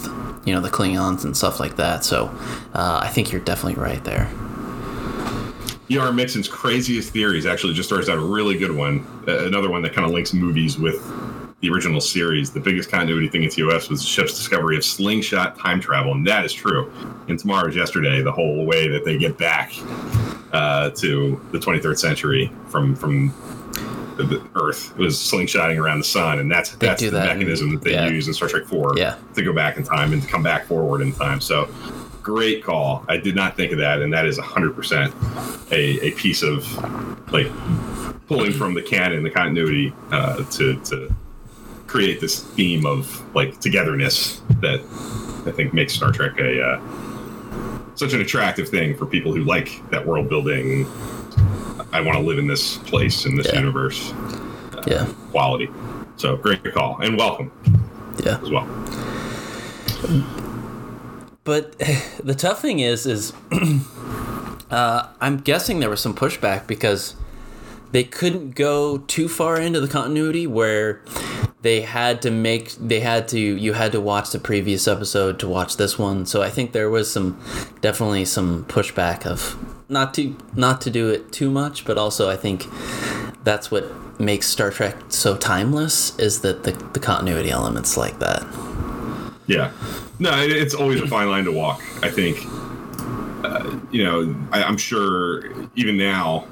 [0.45, 2.03] you know, the Klingons and stuff like that.
[2.03, 2.27] So,
[2.73, 4.27] uh, I think you're definitely right there.
[5.89, 6.11] E.R.
[6.11, 9.05] Mixon's craziest theories actually just throws out a really good one.
[9.27, 10.99] Uh, another one that kind of links movies with
[11.65, 12.51] the original series.
[12.51, 16.25] The biggest continuity thing in TOS was the ship's discovery of slingshot time travel, and
[16.27, 16.91] that is true.
[17.27, 19.73] In Tomorrow's Yesterday, the whole way that they get back
[20.53, 23.33] uh, to the 23rd century from from
[24.17, 27.83] the, Earth was slingshotting around the sun, and that's They that's the that mechanism that
[27.83, 28.07] they yeah.
[28.07, 29.15] use in Star Trek Four Yeah.
[29.33, 31.41] to go back in time and to come back forward in time.
[31.41, 31.67] So.
[32.23, 33.05] Great call.
[33.07, 36.65] I did not think of that, and that is 100% a, a piece of
[37.31, 37.45] like
[38.27, 41.15] pulling from the canon, the continuity, uh, to to
[41.95, 44.81] create this theme of like togetherness that
[45.47, 46.81] I think makes Star Trek a uh,
[47.95, 50.85] such an attractive thing for people who like that world building.
[51.93, 53.59] I want to live in this place in this Yeah.
[53.59, 54.13] universe
[54.85, 55.69] Yeah, quality.
[56.17, 57.49] So great call and welcome
[58.21, 58.39] yeah.
[58.41, 58.67] as well.
[61.45, 61.77] But
[62.23, 63.31] the tough thing is, is
[64.69, 67.15] uh, I'm guessing there was some pushback because
[67.95, 71.01] they couldn't go too far into the continuity where
[71.61, 75.47] they had to make they had to you had to watch the previous episode to
[75.47, 76.25] watch this one.
[76.25, 77.39] So I think there was some
[77.79, 79.55] definitely some pushback of
[79.87, 82.65] not to not to do it too much, but also I think
[83.45, 83.85] that's what
[84.19, 88.45] makes Star Trek so timeless is that the, the continuity elements like that.
[89.47, 89.71] Yeah.
[90.19, 91.81] No, it, it's always a fine line to walk.
[92.03, 92.45] I think,
[93.45, 95.45] uh, you know, I, I'm sure
[95.77, 96.45] even now,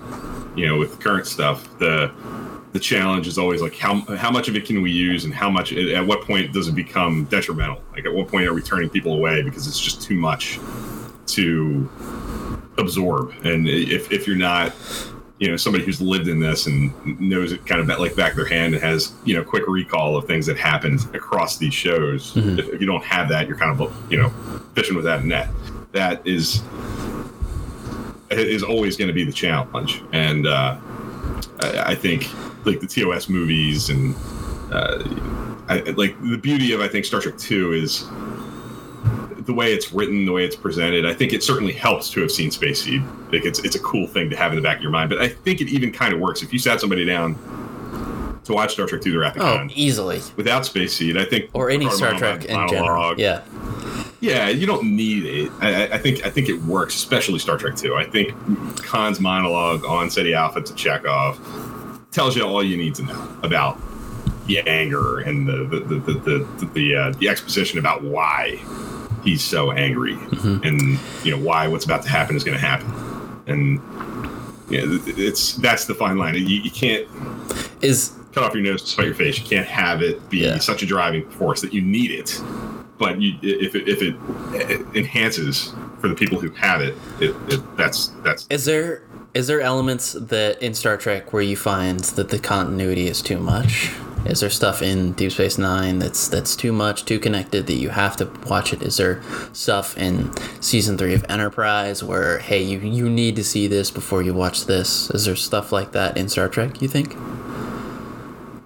[0.56, 2.12] you know, with current stuff, the
[2.74, 5.50] the challenge is always like how how much of it can we use and how
[5.50, 7.82] much at what point does it become detrimental?
[7.92, 10.60] Like at what point are we turning people away because it's just too much
[11.28, 11.90] to
[12.78, 13.34] absorb?
[13.44, 14.74] And if if you're not
[15.40, 18.38] you know somebody who's lived in this and knows it kind of like back of
[18.38, 22.34] their hand and has you know quick recall of things that happened across these shows
[22.34, 22.60] mm-hmm.
[22.60, 24.30] if, if you don't have that you're kind of you know
[24.74, 25.50] fishing with that net
[25.92, 26.62] that is
[28.40, 30.78] is always going to be the challenge and uh,
[31.62, 32.28] I, I think
[32.66, 34.16] like the tos movies and
[34.72, 35.04] uh,
[35.70, 38.06] I, like the beauty of i think star trek 2 is
[39.46, 42.32] the way it's written, the way it's presented, I think it certainly helps to have
[42.32, 43.04] seen Space Seed.
[43.30, 45.10] Like it's it's a cool thing to have in the back of your mind.
[45.10, 47.36] But I think it even kind of works if you sat somebody down
[48.46, 50.22] to watch Star Trek II: The Wrath of Oh, easily.
[50.38, 51.18] without Space Seed.
[51.18, 53.20] I think Or any Star monologue- Trek in general.
[53.20, 53.42] Yeah.
[54.24, 55.52] Yeah, you don't need it.
[55.60, 57.96] I, I- think I think it works, especially Star Trek Two.
[57.96, 58.34] I think
[58.84, 61.38] Khan's monologue on Ceti Alpha to Chekov
[62.12, 63.78] tells you all you need to know about
[64.48, 68.58] the anger and the the the the the, the, uh, the exposition about why
[69.26, 70.14] he's so angry
[70.64, 72.90] and you know why what's about to happen is going to happen
[73.48, 73.80] and
[74.70, 74.82] yeah,
[75.18, 76.36] it's that's the fine line.
[76.36, 77.08] You, you can't
[77.82, 79.38] Is cut off your nose to spite your face.
[79.40, 80.60] You can't have it be Yeah.
[80.60, 82.42] such a driving force that you need it.
[82.98, 87.78] But you, if it, if it, enhances for the people who have it, it, it
[87.78, 89.04] that's that's is there
[89.34, 93.40] is there elements that in Star Trek where you find that the continuity is too
[93.40, 93.92] much?
[94.26, 97.90] Is there stuff in Deep Space Nine that's that's too much, too connected that you
[97.90, 98.82] have to watch it?
[98.82, 103.68] Is there stuff in season three of Enterprise where hey you you need to see
[103.68, 105.10] this before you watch this?
[105.10, 106.82] Is there stuff like that in Star Trek?
[106.82, 107.18] You think?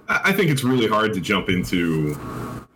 [0.08, 2.16] I think it's really hard to jump into.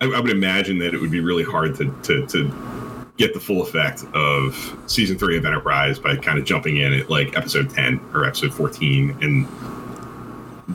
[0.02, 3.40] I, I would imagine that it would be really hard to, to, to get the
[3.40, 7.70] full effect of season three of Enterprise by kind of jumping in at like episode
[7.70, 9.46] 10 or episode 14 and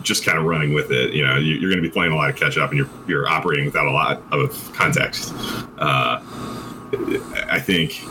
[0.02, 1.14] just kind of running with it.
[1.14, 2.90] You know, you, you're going to be playing a lot of catch up and you're,
[3.06, 5.34] you're operating without a lot of context.
[5.78, 6.22] Uh,
[7.50, 8.02] I think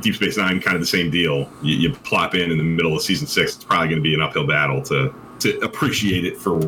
[0.00, 1.50] Deep Space Nine kind of the same deal.
[1.62, 4.14] You, you plop in in the middle of season six, it's probably going to be
[4.14, 6.60] an uphill battle to to appreciate it for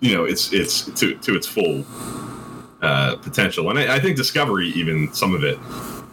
[0.00, 1.84] you know its its to to its full
[2.82, 3.70] uh, potential.
[3.70, 5.58] And I, I think Discovery, even some of it,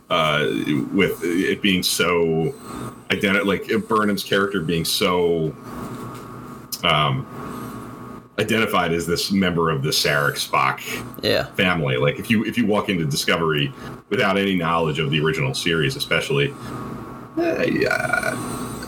[0.10, 0.48] uh,
[0.94, 2.54] with it being so
[3.10, 5.56] identi- like Burnham's character being so
[6.84, 7.26] um,
[8.40, 10.82] identified as this member of the Sarek Spock
[11.24, 11.46] Yeah.
[11.54, 11.98] family.
[11.98, 13.74] Like if you if you walk into Discovery
[14.10, 16.54] without any knowledge of the original series, especially,
[17.38, 17.66] uh,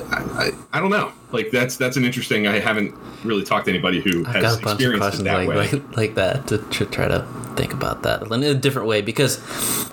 [0.09, 1.11] I, I, I don't know.
[1.31, 2.47] Like that's that's an interesting.
[2.47, 5.23] I haven't really talked to anybody who I've has got a bunch of experienced it
[5.23, 5.55] that like, way.
[5.71, 9.39] like like that to, to try to think about that in a different way because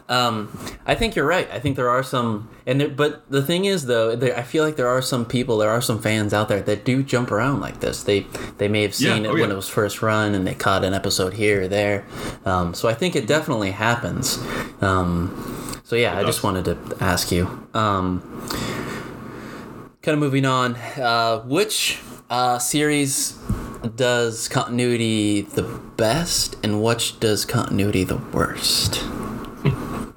[0.09, 1.51] um, I think you're right.
[1.51, 4.65] I think there are some, and there, but the thing is though, there, I feel
[4.65, 7.61] like there are some people, there are some fans out there that do jump around
[7.61, 8.03] like this.
[8.03, 8.27] They
[8.59, 9.55] they may have seen Yeah, it oh, when yeah.
[9.55, 12.05] it was first run and they caught an episode here or there.
[12.45, 14.39] Um, so I think it definitely happens.
[14.81, 16.35] Um, so yeah, I does.
[16.35, 17.47] just wanted to ask you.
[17.75, 18.21] Um,
[20.03, 20.77] kind of moving on.
[20.77, 21.99] Uh, which
[22.31, 23.39] uh, series
[23.89, 25.63] does continuity the
[25.97, 29.03] best, and which does continuity the worst?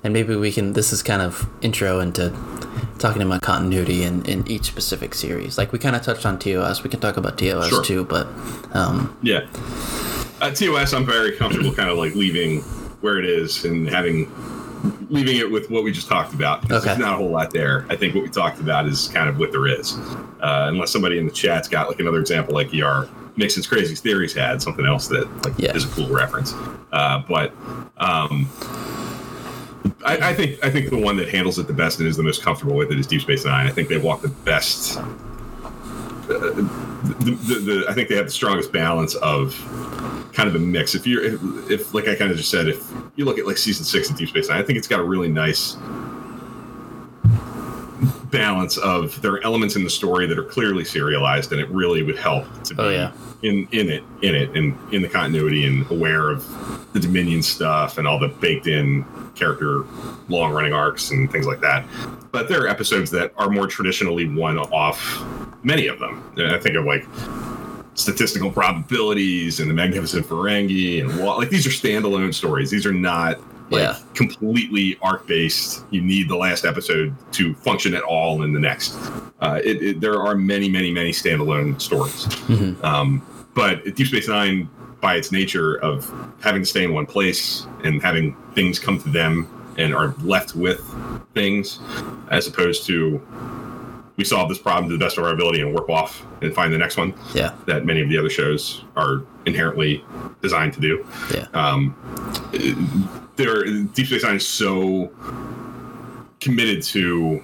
[0.04, 0.74] and maybe we can.
[0.74, 2.34] This is kind of intro into
[2.98, 5.58] talking about continuity in, in each specific series.
[5.58, 6.84] Like we kind of touched on TOS.
[6.84, 7.84] We can talk about TOS Sure.
[7.84, 8.28] too, but
[8.74, 9.46] um, Yeah.
[10.42, 12.62] At TOS, I'm very comfortable kind of like leaving
[13.02, 14.32] where it is and having
[15.10, 16.64] leaving it with what we just talked about.
[16.72, 16.86] Okay.
[16.86, 17.86] There's not a whole lot there.
[17.90, 19.94] I think what we talked about is kind of what there is.
[20.42, 24.34] Uh, unless somebody in the chat's got like another example, like ER Nixon's Crazy Theories
[24.34, 25.76] had something else that like Yeah.
[25.76, 26.54] is a cool reference.
[26.92, 27.52] Uh, but
[27.98, 28.50] um,
[30.06, 32.24] I, I think I think the one that handles it the best and is the
[32.24, 33.68] most comfortable with it is Deep Space Nine.
[33.68, 34.98] I think they walk the best.
[34.98, 35.04] Uh,
[36.28, 39.56] the, the, the, I think they have the strongest balance of
[40.34, 40.94] kind of a mix.
[40.94, 43.58] If you're, if, if like I kind of just said, if you look at like
[43.58, 45.78] season six of Deep Space Nine, I think it's got a really nice
[48.32, 52.04] balance of there are elements in the story that are clearly serialized, and it really
[52.04, 53.12] would help to oh, be Oh, yeah.
[53.42, 56.46] in in it in it and in the continuity and aware of
[56.94, 59.84] the Dominion stuff and all the baked in character
[60.30, 61.86] long running arcs and things like that.
[62.32, 65.24] But there are episodes that are more traditionally one off.
[65.64, 66.24] Many of them.
[66.38, 67.06] And I think of like
[67.94, 72.70] statistical probabilities and the Magnificent Ferengi and like these are standalone stories.
[72.70, 73.98] These are not like Yeah.
[74.14, 75.84] completely arc based.
[75.92, 78.96] You need the last episode to function at all in the next.
[79.42, 82.28] Uh, it, it, there are many, many, many standalone stories.
[82.84, 83.22] Um,
[83.54, 84.70] but Deep Space Nine,
[85.02, 89.10] by its nature of having to stay in one place and having things come to
[89.10, 90.82] them and are left with
[91.36, 91.80] things,
[92.32, 93.22] as opposed to
[94.16, 96.74] we solve this problem to the best of our ability and work off and find
[96.74, 100.04] the next one yeah, that many of the other shows are inherently
[100.42, 101.06] designed to do.
[101.32, 101.96] yeah, Um,
[103.38, 105.12] there, Deep Space Nine is so
[106.40, 107.42] committed to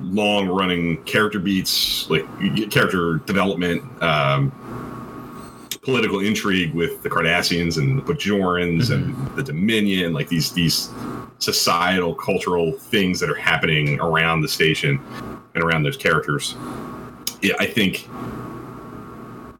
[0.00, 2.26] long running character beats, like
[2.70, 4.52] character development, um,
[5.82, 10.90] political intrigue with the Cardassians and the Bajorans and the Dominion, like these these
[11.38, 15.00] societal cultural things that are happening around the station
[15.54, 16.56] and around those characters.
[17.42, 18.08] Yeah, I think.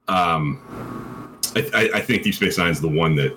[0.09, 0.61] Um,
[1.54, 3.37] I, I, I think Deep Space Nine is the one that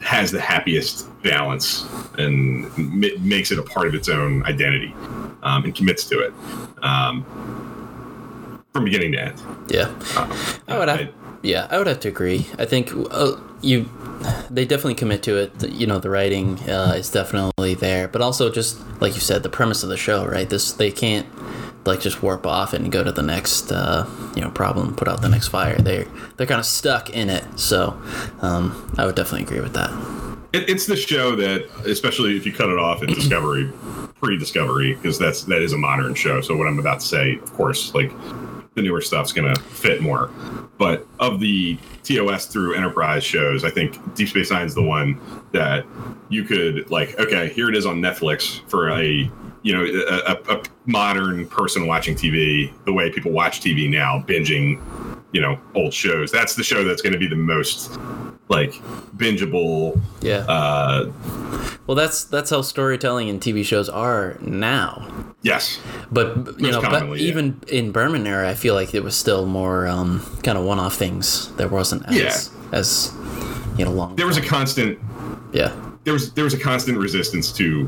[0.00, 1.86] has the happiest balance
[2.18, 4.94] and ma- makes it a part of its own identity
[5.42, 6.32] um, and commits to it
[6.82, 7.24] um,
[8.72, 9.42] from beginning to end.
[9.68, 9.92] yeah.
[10.68, 12.46] I would have, yeah, I would have to agree.
[12.58, 13.88] I think uh, you,
[14.50, 15.68] they definitely commit to it.
[15.70, 19.48] You know, the writing uh, is definitely there, but also just like you said, the
[19.48, 20.48] premise of the show, right?
[20.48, 21.26] This they can't
[21.84, 25.22] like just warp off and go to the next uh, you know problem, put out
[25.22, 25.76] the next fire.
[25.76, 27.58] They they're kind of stuck in it.
[27.58, 28.00] So
[28.42, 29.90] um, I would definitely agree with that.
[30.52, 33.70] It, it's the show that, especially if you cut it off at Discovery,
[34.20, 36.40] pre-Discovery, because that's that is a modern show.
[36.40, 38.10] So what I'm about to say, of course, like
[38.74, 40.30] the newer stuff's gonna fit more.
[40.78, 45.20] But of the TOS through Enterprise shows, I think Deep Space Nine is the one
[45.52, 45.84] that
[46.28, 47.18] you could like.
[47.18, 49.30] Okay, here it is on Netflix for a
[49.62, 54.24] you know a, a, a modern person watching TV, the way people watch TV now,
[54.26, 54.80] binging
[55.32, 56.30] you know old shows.
[56.30, 57.98] That's the show that's going to be the most
[58.50, 58.72] like
[59.16, 60.44] bingeable Yeah.
[60.48, 61.10] uh,
[61.86, 65.06] well, that's that's how storytelling and TV shows are now.
[65.42, 65.78] yes,
[66.10, 67.14] But you Most know, but yeah.
[67.14, 70.96] even in Berman era, I feel like it was still more um, kind of one-off
[70.96, 71.50] things.
[71.56, 72.78] There wasn't as Yeah.
[72.78, 73.12] as
[73.78, 74.16] you know long.
[74.16, 74.98] there was a constant
[75.52, 75.72] yeah,
[76.04, 77.86] there was there was a constant resistance to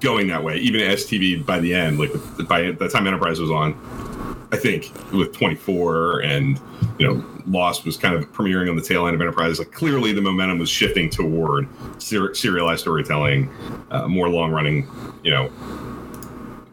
[0.00, 0.56] going that way.
[0.58, 2.10] Even as TV by the end, like
[2.48, 3.74] by the time Enterprise was on,
[4.52, 6.60] I think with 24 and
[6.98, 9.58] you know Lost was kind of premiering on the tail end of Enterprise.
[9.58, 11.68] Like clearly the momentum was shifting toward
[12.00, 13.50] ser- serialized storytelling,
[13.90, 14.88] uh, more long running,
[15.22, 15.50] you know,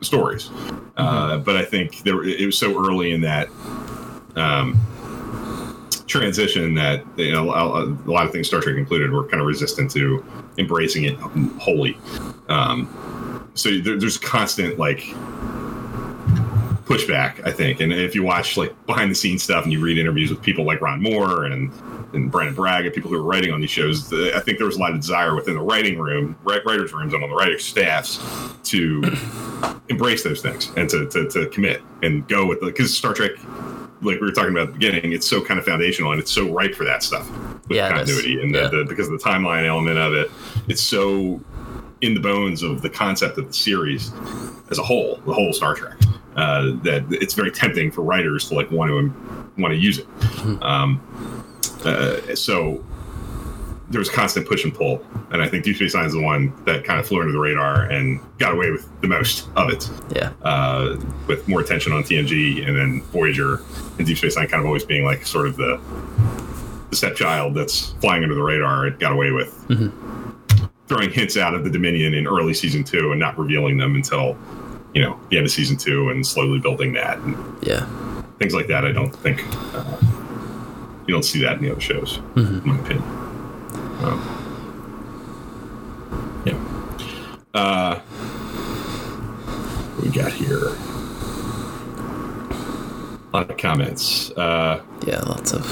[0.01, 0.49] stories.
[0.97, 3.49] Uh, but I think there it was so early in that.
[4.35, 4.79] Um,
[6.07, 9.45] transition that you know a, a lot of things Star Trek included were kind of
[9.47, 10.23] resistant to
[10.57, 11.15] embracing it
[11.59, 11.97] wholly.
[12.47, 15.03] Um, so there, there's constant like
[16.87, 17.81] pushback, I think.
[17.81, 20.65] And if you watch like behind the scenes stuff and you read interviews with people
[20.65, 21.71] like Ron Moore and
[22.13, 24.77] and Brannon Braga, people who are writing on these shows, the, I think there was
[24.77, 27.65] a lot of desire within the writing room, wri- writers' rooms, and on the writers'
[27.65, 28.17] staffs
[28.69, 29.03] to
[29.89, 33.31] embrace those things and to, to, to commit and go with the because Star Trek
[34.01, 36.31] like we were talking about at the beginning, it's so kind of foundational and it's
[36.31, 37.27] so ripe for that stuff
[37.67, 38.67] with Yeah, continuity and Yeah.
[38.67, 40.29] the, the, because of the timeline element of it.
[40.67, 41.41] It's so
[42.01, 44.11] in the bones of the concept of the series
[44.69, 45.97] as a whole, the whole Star Trek,
[46.35, 50.07] uh, that it's very tempting for writers to like want to want to use it.
[50.61, 51.01] Um,
[51.85, 52.83] uh, so
[53.89, 56.53] there was constant push and pull, and I think Deep Space Nine is the one
[56.65, 59.89] that kind of flew under the radar and got away with the most of it
[60.13, 60.33] Yeah.
[60.43, 63.61] uh, with more attention on TNG, and then Voyager
[63.97, 65.79] and Deep Space Nine kind of always being like sort of the
[66.89, 68.87] the stepchild that's flying under the radar.
[68.87, 69.53] It got away with
[70.87, 74.37] throwing hints out of the Dominion in early season two and not revealing them until
[74.93, 77.85] you know the end of season two, and slowly building that and Yeah.
[78.39, 78.85] things like that.
[78.85, 79.43] I don't think
[79.75, 79.83] uh,
[81.05, 83.03] you don't see that in the other shows, in my opinion.
[84.01, 84.21] Um,
[86.45, 86.57] yeah.
[87.53, 87.99] Uh,
[89.95, 90.67] what we got here?
[93.33, 94.31] A lot of comments.
[94.31, 95.19] Uh, Yeah.
[95.21, 95.65] Lots of.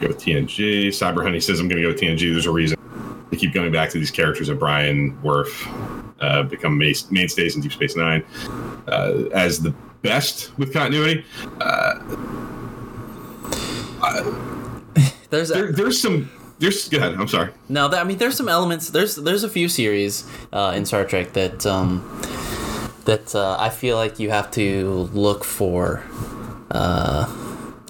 [0.00, 0.88] Go with TNG.
[0.88, 2.32] Cyber Honey says I'm going to go with TNG.
[2.32, 2.78] There's a reason.
[3.30, 5.66] They keep going back to these characters O'Brien Worf
[6.20, 8.24] uh, become mainstays in Deep Space Nine
[8.88, 9.70] uh, as the
[10.02, 11.24] best with continuity.
[15.30, 16.30] There's There, there's some.
[16.60, 16.88] There's.
[16.88, 17.14] Go ahead.
[17.14, 17.50] I'm sorry.
[17.68, 18.90] No, that, I mean, there's some elements.
[18.90, 22.04] There's there's a few series uh, in Star Trek that um,
[23.04, 26.04] that uh, I feel like you have to look for
[26.70, 27.26] uh,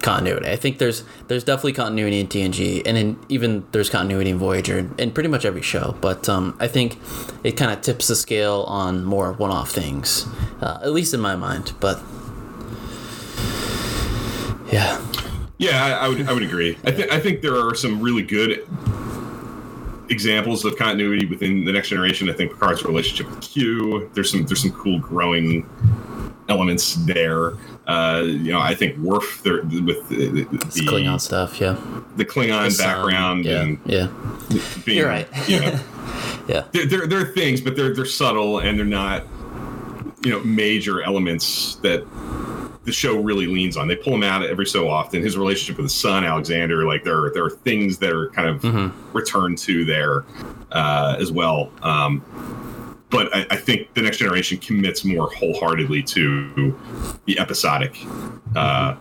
[0.01, 0.47] continuity.
[0.49, 4.89] I think there's there's definitely continuity in TNG, and in, even there's continuity in Voyager,
[4.97, 5.95] in pretty much every show.
[6.01, 6.99] But um, I think
[7.43, 10.27] it kind of tips the scale on more one-off things,
[10.61, 11.73] uh, at least in my mind.
[11.79, 12.01] But
[14.71, 15.01] yeah,
[15.57, 16.27] Yeah, I, I would.
[16.27, 16.77] I would agree.
[16.83, 17.11] I think.
[17.11, 18.67] I think there are some really good
[20.09, 22.29] examples of continuity within the next generation.
[22.29, 24.09] I think Picard's relationship with Q.
[24.13, 24.45] There's some.
[24.45, 25.67] There's some cool growing
[26.49, 27.53] elements there.
[27.87, 30.45] Uh, you know, I think Worf there with the, the,
[30.81, 31.61] Klingon stuff.
[31.61, 31.79] Yeah,
[32.15, 34.07] the Klingon The background Yeah, and yeah,
[34.83, 35.27] being, You're right.
[35.47, 35.79] you know,
[36.47, 36.65] yeah.
[36.71, 39.23] there, there, there are things, but they're they're subtle and they're not,
[40.23, 42.03] you know, major elements that
[42.85, 43.87] the show really leans on.
[43.87, 45.21] They pull him out every so often.
[45.21, 48.47] His relationship with his son Alexander, like there are, there are things that are kind
[48.49, 49.17] of Mm-hmm.
[49.17, 50.23] returned to there
[50.71, 51.71] uh, as well.
[51.81, 52.21] Um,
[53.15, 56.77] but I, I think the next generation commits more wholeheartedly to
[57.23, 57.97] the episodic
[58.57, 58.97] uh,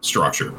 [0.00, 0.54] structure.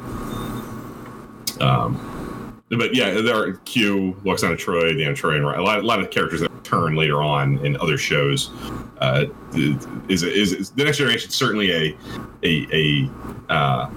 [1.60, 5.98] Um, but yeah, there are Q, Lwaxana Troi, the Troi, and a lot, a lot
[5.98, 8.50] of characters that return later on in other shows.
[8.98, 11.96] Uh, is, is, is the next generation certainly a
[12.44, 13.10] a a
[13.52, 13.90] uh,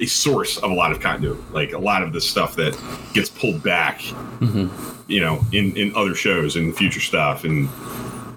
[0.00, 2.78] a source of a lot of continuity, like a lot of the stuff that
[3.12, 4.02] gets pulled back,
[5.08, 7.68] you know, in in other shows and future stuff, and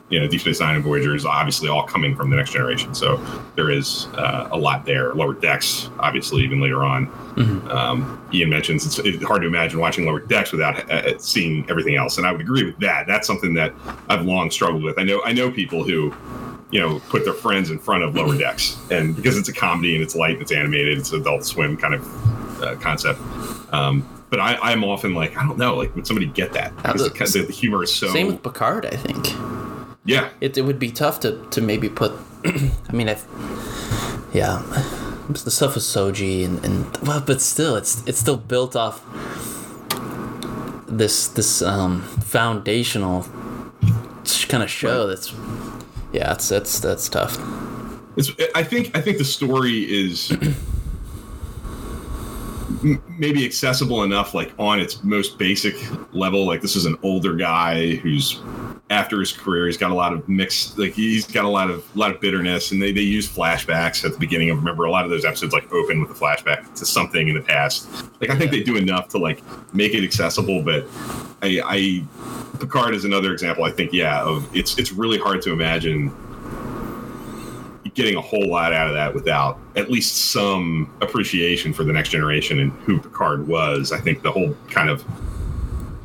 [0.10, 2.96] you know, Deep Space Nine and Voyager is obviously all coming from the next generation.
[2.96, 3.18] So
[3.56, 5.14] there is uh, a lot there.
[5.14, 7.08] Lower Decks, obviously, even later on.
[7.70, 11.96] Um, Ian mentions it's, it's hard to imagine watching Lower Decks without uh, seeing everything
[11.96, 13.06] else, and I would agree with that.
[13.06, 13.74] That's something that
[14.10, 14.98] I've long struggled with.
[14.98, 16.14] I know I know people who.
[16.70, 19.96] You know, put their friends in front of Lower Decks, and because it's a comedy
[19.96, 23.22] and it's light, and it's animated, it's Adult Swim kind of uh, concept.
[23.72, 26.76] Um, but I, I'm often like, I don't know, like, would somebody get that?
[26.76, 28.10] Because the, the, the humor is so.
[28.10, 29.28] Same with Picard, I think.
[30.08, 32.14] Yeah, It, it would be tough to, to maybe put.
[32.46, 33.28] I mean, if
[34.34, 34.64] yeah,
[35.30, 39.04] the stuff with Soji and, and well, but still, it's it's still built off
[40.88, 43.24] this this um, foundational
[44.48, 45.08] kind of show.
[45.08, 45.34] That's
[46.14, 47.38] yeah, it's that's that's tough.
[48.16, 50.32] It's, I think I think the story is
[53.18, 55.76] maybe accessible enough, like on its most basic
[56.14, 56.46] level.
[56.46, 58.40] Like this is an older guy who's
[58.90, 61.86] after his career, he's got a lot of mixed, like he's got a lot of
[61.96, 64.58] a lot of bitterness, and they, they use flashbacks at the beginning of.
[64.58, 67.42] Remember, a lot of those episodes like open with a flashback to something in the
[67.42, 67.90] past.
[68.22, 69.42] Like I think they do enough to like
[69.74, 70.86] make it accessible, but
[71.42, 72.04] I, I
[72.60, 73.66] Picard is another example.
[73.66, 76.16] I think yeah, of it's it's really hard to imagine
[77.94, 82.10] getting a whole lot out of that without at least some appreciation for the next
[82.10, 83.92] generation and who Picard was.
[83.92, 85.04] I think the whole kind of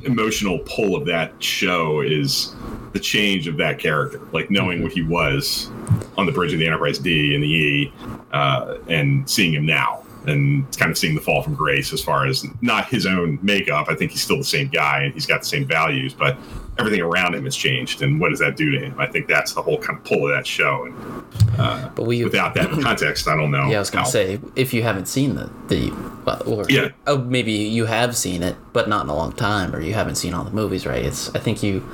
[0.04, 2.54] emotional pull of that show is
[2.92, 5.70] the change of that character, like knowing what he was
[6.16, 7.92] on the bridge of the Enterprise D and the E,
[8.32, 12.26] uh, and seeing him now, and kind of seeing the fall from grace as far
[12.26, 13.86] as not his own makeup.
[13.88, 16.36] I think he's still the same guy and he's got the same values, but
[16.78, 18.02] everything around him has changed.
[18.02, 18.94] And what does that do to him?
[18.98, 20.84] I think that's the whole kind of pull of that show.
[20.86, 23.68] And uh, But we without that context, I don't know.
[23.68, 25.90] Yeah, I was gonna how- say if you haven't seen the the
[26.24, 26.88] well, or Yeah.
[27.06, 30.14] oh maybe you have seen it, but not in a long time, or you haven't
[30.16, 31.04] seen all the movies, right?
[31.04, 31.86] It's I think you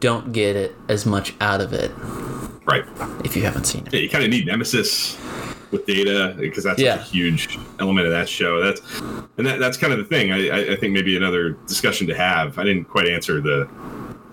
[0.00, 1.90] don't get it as much out of it
[2.66, 2.84] right.
[3.24, 3.92] if you haven't seen it.
[3.94, 5.18] Yeah, you kind of need Nemesis
[5.70, 6.94] with data because that's Yeah.
[6.96, 8.62] a huge element of that show.
[8.62, 8.80] That's
[9.38, 10.30] and that, that's kind of the thing.
[10.30, 12.58] I, I, I think maybe another discussion to have.
[12.58, 13.68] I didn't quite answer the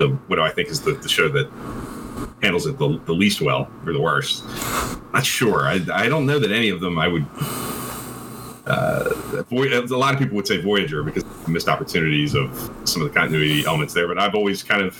[0.01, 1.49] the what do I think is the, the show that
[2.41, 4.43] handles it the, the least well or the worst.
[5.13, 5.67] Not sure.
[5.67, 7.25] I, I don't know that any of them I would.
[8.65, 9.13] Uh,
[9.51, 12.49] a lot of people would say Voyager because missed opportunities of
[12.83, 14.95] some of the continuity elements there, but I've always kind of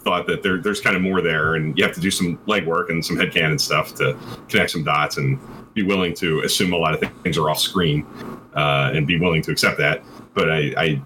[0.00, 2.90] thought that there, there's kind of more there, and you have to do some legwork
[2.90, 4.16] and some headcanon stuff to
[4.48, 5.38] connect some dots and
[5.74, 8.06] be willing to assume a lot of things are off screen
[8.54, 10.02] uh, and be willing to accept that.
[10.34, 11.02] But I, I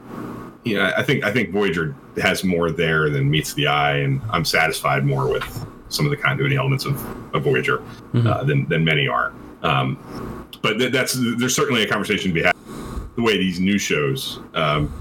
[0.65, 4.21] you know, I think I think Voyager has more there than meets the eye, and
[4.31, 6.95] I'm satisfied more with some of the continuity elements of,
[7.35, 7.83] of Voyager
[8.15, 9.33] uh, than than many are.
[9.63, 12.55] Um, but th- that's there's certainly a conversation to be had.
[13.17, 14.93] The way these new shows, um,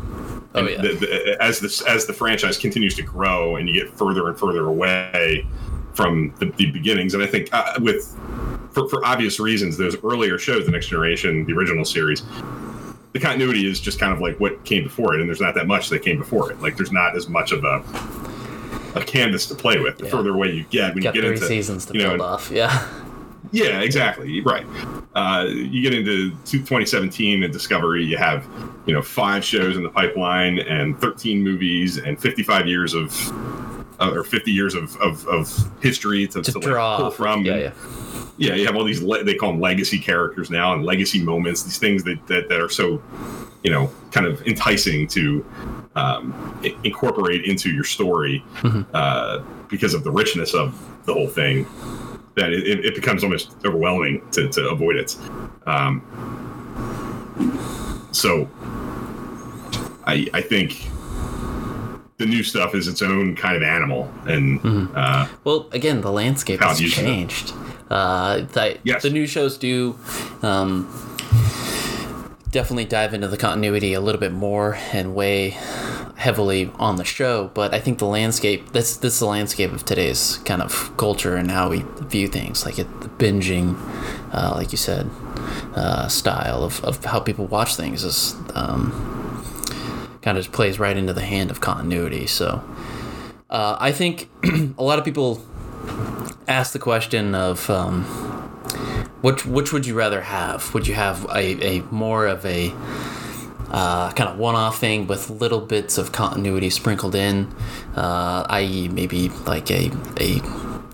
[0.55, 0.81] Oh, yeah.
[0.81, 4.37] the, the, as this as the franchise continues to grow and you get further and
[4.37, 5.45] further away
[5.93, 8.17] from the, the beginnings, and I think uh, with
[8.71, 12.23] for, for obvious reasons, those earlier shows, the Next Generation, the original series,
[13.13, 15.67] the continuity is just kind of like what came before it, and there's not that
[15.67, 16.61] much that came before it.
[16.61, 17.83] Like there's not as much of a
[18.95, 19.97] a canvas to play with.
[19.99, 20.11] The Yeah.
[20.11, 22.21] further away you get, when Got you get three into seasons to you know, build
[22.21, 22.49] off.
[22.51, 22.87] Yeah.
[23.51, 24.41] yeah, exactly.
[24.41, 24.65] Right.
[25.15, 28.47] Uh, you get into 2017 and Discovery, you have,
[28.87, 33.11] you know, five shows in the pipeline and 13 movies and 55 years of,
[33.99, 37.43] uh, or 50 years of, of, of history to, To to, like, pull from.
[37.45, 37.71] Yeah, And, yeah.
[38.37, 41.63] yeah, you have all these, le- they call them legacy characters now and legacy moments,
[41.63, 43.01] these things that, that, that are so,
[43.63, 45.45] you know, kind of enticing to
[45.95, 46.33] um,
[46.63, 48.85] i- incorporate into your story Mhm.
[48.93, 50.73] uh, because of the richness of
[51.05, 51.65] the whole thing
[52.35, 55.15] that it, it- it becomes almost overwhelming to, to avoid it.
[55.65, 56.01] Um,
[58.11, 58.49] so
[60.05, 60.89] I, I think
[62.19, 64.89] the new stuff is its own kind of animal, and Mhm.
[64.95, 67.07] uh, Well, again, the landscape has do you see that?
[67.07, 67.53] changed.
[67.89, 69.01] Uh, the, Yes.
[69.01, 69.95] the new shows do
[70.43, 70.87] um,
[72.51, 75.57] definitely dive into the continuity a little bit more and weigh
[76.15, 77.49] heavily on the show.
[77.53, 81.35] But I think the landscape this this is the landscape of today's kind of culture
[81.37, 83.75] and how we view things, like it, the binging,
[84.33, 85.09] uh, like you said,
[85.75, 88.91] uh, style of, of how people watch things is um,
[90.21, 92.27] kind of just plays right into the hand of continuity.
[92.27, 92.63] So.
[93.49, 94.29] Uh, I think
[94.77, 95.43] a lot of people
[96.47, 98.03] ask the question of um,
[99.21, 100.73] which which would you rather have?
[100.73, 102.71] Would you have a, a more of a
[103.71, 107.53] uh, kind of one-off thing with little bits of continuity sprinkled in,
[107.95, 110.39] uh, i.e., maybe like a a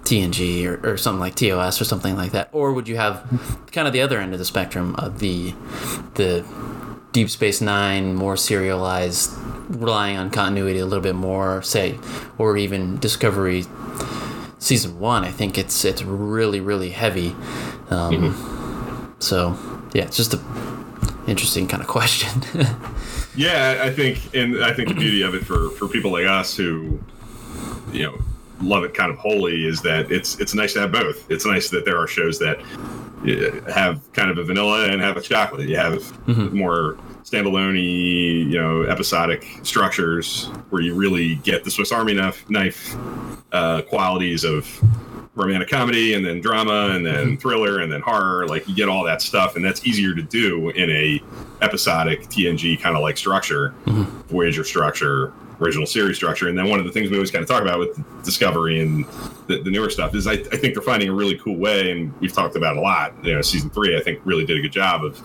[0.05, 3.28] TNG or, or something like TOS or something like that, or would you have
[3.71, 5.53] kind of the other end of the spectrum of the
[6.13, 6.45] the
[7.16, 9.32] Deep Space Nine more serialized,
[9.70, 11.97] relying on continuity a little bit more, say,
[12.38, 13.63] or even Discovery
[14.59, 15.24] season one?
[15.24, 17.34] I think it's it's really really heavy.
[17.89, 19.57] Um, So
[19.93, 20.41] yeah, it's just a
[21.26, 22.30] interesting kind of question.
[23.34, 26.57] yeah, I think, and I think the beauty of it for for people like us
[26.57, 26.99] who,
[27.93, 28.18] you know,
[28.61, 31.32] love it kind of wholly is that it's it's nice to have both.
[31.32, 32.59] It's nice that there are shows that
[33.71, 35.67] have kind of a vanilla and have a chocolate.
[35.67, 36.57] You have mm-hmm.
[36.57, 37.82] more standalone
[38.47, 42.95] you know episodic structures where you really get the Swiss Army knife knife
[43.51, 44.82] uh, qualities of
[45.36, 47.36] romantic comedy and then drama and then mm-hmm.
[47.36, 48.47] thriller and then horror.
[48.47, 51.21] Like you get all that stuff and that's easier to do in a
[51.61, 54.03] episodic tng kind of like structure mm-hmm.
[54.28, 57.47] voyager structure original series structure and then one of the things we always kind of
[57.49, 59.06] talk about with discovery and
[59.47, 62.14] the, the newer stuff is I, I think they're finding a really cool way and
[62.20, 64.72] we've talked about a lot you know season three i think really did a good
[64.74, 65.18] job of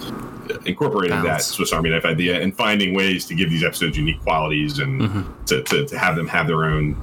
[0.67, 4.79] incorporating that swiss army knife idea and finding ways to give these episodes unique qualities
[4.79, 5.47] and Mhm.
[5.47, 6.95] to, to, to have them have their own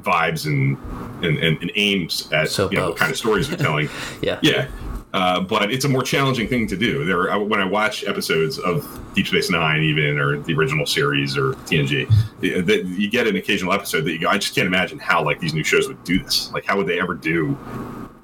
[0.00, 0.76] vibes and
[1.24, 3.88] and, and, and aims at So you know, what kind of stories they're telling.
[4.22, 4.40] yeah.
[4.42, 4.66] yeah,
[5.14, 7.04] uh, but it's a more challenging thing to do.
[7.04, 11.36] There, I- when I watch episodes of Deep Space Nine, even or the original series
[11.36, 12.08] or TNG,
[12.40, 15.22] the- the- you get an occasional episode that you go, I just can't imagine how
[15.24, 16.50] like these new shows would do this.
[16.52, 17.56] Like, how would they ever do?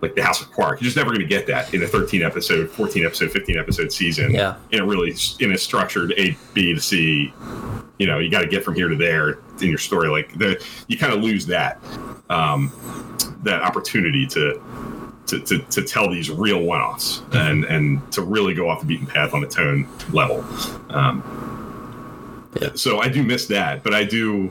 [0.01, 2.23] Like the House of Quark, you're just never going to get that in a 13
[2.23, 4.33] episode, 14 episode, 15 episode season.
[4.33, 4.55] Yeah.
[4.71, 7.33] in a really in a structured A, B to C
[7.99, 10.65] you know you got to get from here to there in your story like the
[10.87, 11.83] you kind of lose that
[12.31, 12.71] um
[13.43, 14.63] that opportunity to
[15.29, 19.07] to, to, to tell these real one-offs and and to really go off the beaten
[19.07, 20.45] path on a tone level
[20.91, 21.23] um
[22.61, 22.71] Yeah.
[22.75, 24.51] so i do miss that but i do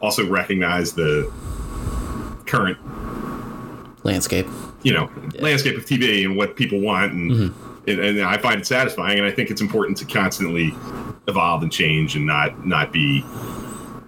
[0.00, 1.30] also recognize the
[2.46, 2.78] current
[4.02, 4.46] Landscape.
[4.82, 5.42] you know Yeah.
[5.42, 7.52] landscape of TV and what people want, and, Mhm.
[7.86, 10.74] and and I find it satisfying, and I think it's important to constantly
[11.28, 13.22] evolve and change and not not be,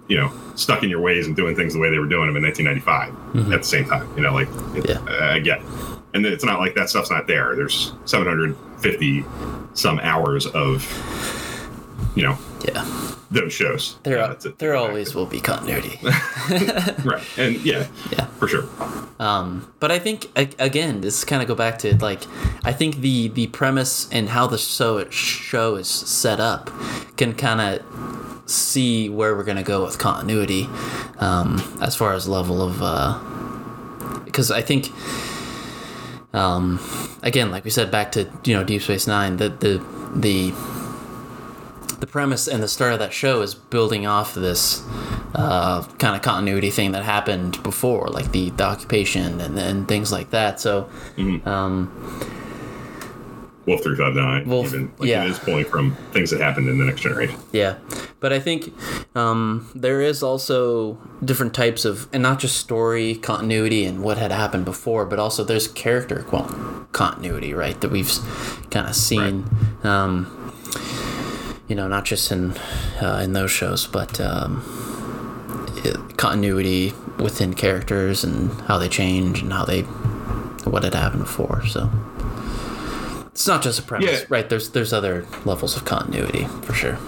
[0.09, 2.36] you know, stuck in your ways and doing things the way they were doing them
[2.36, 3.55] in 1995 Mhm.
[3.55, 4.07] at the same time.
[4.16, 4.98] You know, like it, Yeah.
[5.09, 5.59] uh, I get.
[5.61, 5.64] it.
[6.14, 7.55] and it's not like that stuff's not there.
[7.57, 9.24] There's 750
[9.72, 10.84] some hours of,
[12.14, 12.85] you know, Yeah.
[13.31, 13.97] those shows.
[14.03, 15.99] There, uh, to- there always will be continuity.
[17.05, 18.27] right, and yeah, Yeah.
[18.39, 18.65] for sure.
[19.19, 20.27] Um, but I think
[20.59, 22.21] again, this kind of go back to like
[22.65, 26.71] I think the the premise and how the show show is set up
[27.17, 30.69] can kind of see where we're gonna go with continuity
[31.19, 33.19] um, as far as level of uh,
[34.25, 34.91] because I think
[36.35, 36.81] um,
[37.23, 39.85] again, like we said, back to you know Deep Space Nine, the the
[40.15, 40.53] the
[42.03, 44.82] the premise and the start of that show is building off this
[45.36, 50.11] uh, kind of continuity thing that happened before, like the, the occupation and, and things
[50.11, 50.59] like that.
[50.59, 50.90] So,
[51.46, 51.92] um,
[53.66, 54.48] Wolf three five nine.
[54.48, 55.22] Wolf- even like yeah.
[55.22, 57.38] it is pulling from things that happened in the next generation.
[57.53, 57.78] yeah.
[58.18, 58.74] But I think
[59.14, 64.32] um, there is also different types of, and not just story continuity and what had
[64.32, 66.26] happened before, but also there's character
[66.90, 67.80] continuity, right?
[67.80, 68.12] That we've
[68.70, 69.48] kind of seen.
[69.84, 70.38] Um,
[71.73, 72.51] you know, not just in
[73.01, 74.61] uh, in those shows, but um,
[75.87, 79.81] it- continuity within characters and how they change and how they
[80.68, 81.64] what had happened before.
[81.64, 81.91] So
[83.29, 84.27] it's not just a premise, Yeah.
[84.29, 84.47] right?
[84.51, 86.99] There's there's other levels of continuity for sure.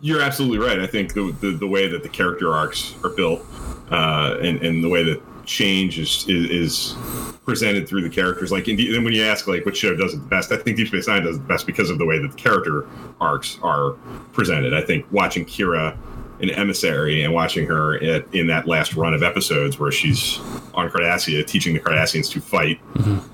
[0.00, 0.80] You're absolutely right.
[0.80, 3.46] I think the the, the way that the character arcs are built,
[3.92, 6.96] uh, and and the way that change is is, is
[7.44, 8.52] presented through the characters.
[8.52, 10.88] Like, then when you ask like which show does it the best, I think Deep
[10.88, 12.86] Space Nine does it the best because of the way that the character
[13.20, 13.92] arcs are
[14.32, 14.72] presented.
[14.72, 15.96] I think watching Kira
[16.40, 20.38] an Emissary and watching her at, in that last run of episodes where she's
[20.72, 22.80] on Cardassia teaching the Cardassians to fight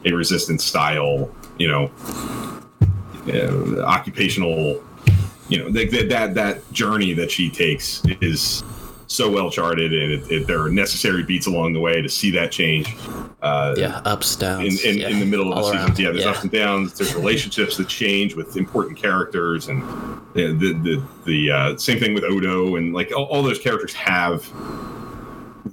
[0.05, 1.93] a resistance style, you know,
[3.33, 4.83] uh, occupational
[5.49, 8.64] you know that that that, that journey that she takes is
[9.09, 12.30] so well charted and it, it, there are necessary beats along the way to see
[12.32, 12.96] that change
[13.42, 14.84] uh, Yeah, ups, downs.
[14.84, 15.98] in, in, yeah, in the middle of the all season around.
[15.98, 16.30] yeah there's yeah.
[16.30, 19.82] ups and downs there's relationships that change with important characters and
[20.34, 23.92] the the the, the uh, same thing with odo and like all, all those characters
[23.94, 24.50] have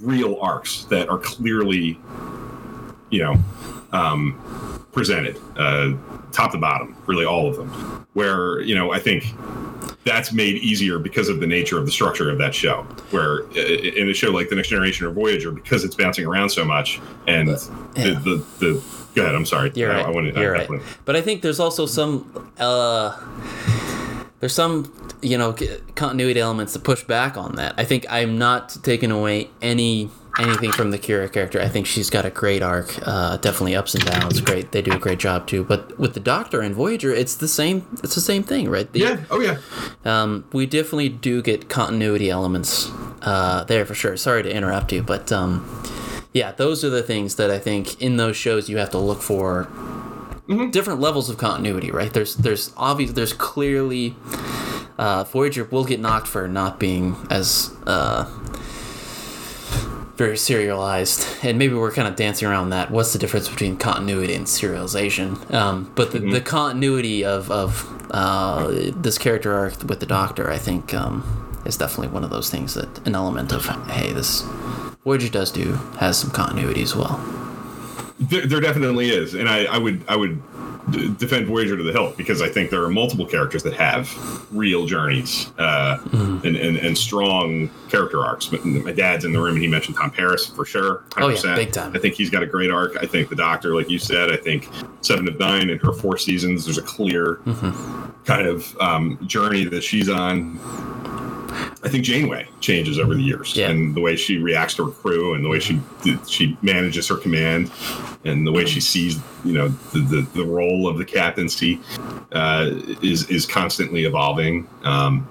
[0.01, 1.99] real arcs that are clearly
[3.09, 3.35] you know
[3.93, 5.91] um, presented uh,
[6.31, 7.67] top to bottom really all of them
[8.13, 9.25] where you know i think
[10.05, 12.81] that's made easier because of the nature of the structure of that show.
[13.11, 16.25] Where i- i- in a show like The Next Generation or Voyager, because it's bouncing
[16.25, 17.55] around so much, and yeah.
[17.95, 18.83] the, the the
[19.15, 19.33] go ahead.
[19.33, 19.71] I'm sorry.
[19.75, 20.05] You're I, right.
[20.05, 20.59] I wanted, You're right.
[20.61, 23.17] definitely- But I think there's also some uh,
[24.41, 24.91] there's some
[25.21, 25.55] you know
[25.95, 27.73] continuity elements to push back on that.
[27.77, 31.61] I think I'm not taking away any anything from the Kira character.
[31.61, 32.93] I think she's got a great arc.
[33.05, 34.41] Uh, definitely ups and downs.
[34.41, 34.71] Great.
[34.71, 35.63] They do a great job too.
[35.63, 37.85] But with the Doctor and Voyager, it's the same.
[38.03, 38.91] It's the same thing, right?
[38.91, 39.17] The- Yeah.
[39.29, 39.57] Oh yeah.
[40.05, 42.89] um, we definitely do get continuity elements
[43.21, 44.17] uh, there for sure.
[44.17, 45.63] Sorry to interrupt you, but um,
[46.33, 49.21] yeah, those are the things that I think in those shows you have to look
[49.21, 49.67] for
[50.71, 51.91] different levels of continuity.
[51.91, 52.11] Right?
[52.11, 54.15] There's there's obvious there's clearly
[54.97, 58.25] uh, Voyager will get knocked for not being as uh,
[60.23, 62.89] very serialized, and maybe we're kind of dancing around that.
[62.89, 65.53] What's the difference between continuity and serialization?
[65.53, 67.69] Um, but the, the continuity of of
[68.11, 72.49] uh, this character arc with the Doctor, I think, um, is definitely one of those
[72.49, 74.43] things that an element of hey, this
[75.03, 77.19] Voyager does do has some continuity as well.
[78.19, 80.41] There, there definitely is, and I, I would I would
[80.91, 84.09] d- defend Voyager to the hilt because I think there are multiple characters that have
[84.51, 86.47] real journeys uh, Mm-hmm.
[86.47, 88.47] and, and and strong character arcs.
[88.47, 91.03] But my dad's in the room and he mentioned Tom Paris for sure.
[91.17, 91.95] Oh, yeah, big time.
[91.95, 92.97] I think he's got a great arc.
[93.01, 94.69] I think the Doctor, like you said, I think
[95.01, 98.23] Seven of Nine in her four seasons, there's a clear Mm-hmm.
[98.25, 100.59] kind of um, journey that she's on.
[101.85, 103.69] I think Janeway changes over the years, Yeah.
[103.69, 105.81] and the way she reacts to her crew, and the way she
[106.27, 107.71] she manages her command,
[108.23, 111.79] and the way she sees, you know, the the, the role of the captaincy
[112.31, 112.71] uh,
[113.01, 114.67] is is constantly evolving.
[114.83, 115.27] Um,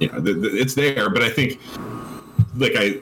[0.00, 1.60] you know, the, the, it's there, but I think,
[2.56, 3.00] like I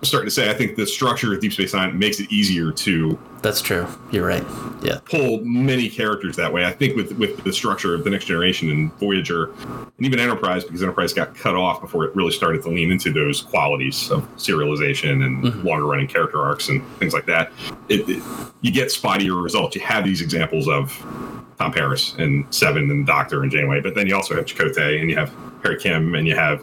[0.00, 2.72] was starting to say, I think the structure of Deep Space Nine makes it easier
[2.72, 3.86] to That's true.
[4.10, 4.44] You're right.
[4.82, 5.00] Yeah.
[5.04, 6.64] pull many characters that way.
[6.64, 10.64] I think with with the structure of the next generation and Voyager, and even Enterprise,
[10.64, 14.22] because Enterprise got cut off before it really started to lean into those qualities of
[14.36, 15.66] serialization and mm-hmm.
[15.66, 17.52] longer running character arcs and things like that.
[17.88, 18.22] It, it-
[18.60, 19.76] you get spottier results.
[19.76, 20.92] You have these examples of
[21.58, 25.10] Tom Paris and Seven and Doctor and Janeway, but then you also have Chakotay and
[25.10, 25.32] you have
[25.64, 26.62] Harry Kim and you have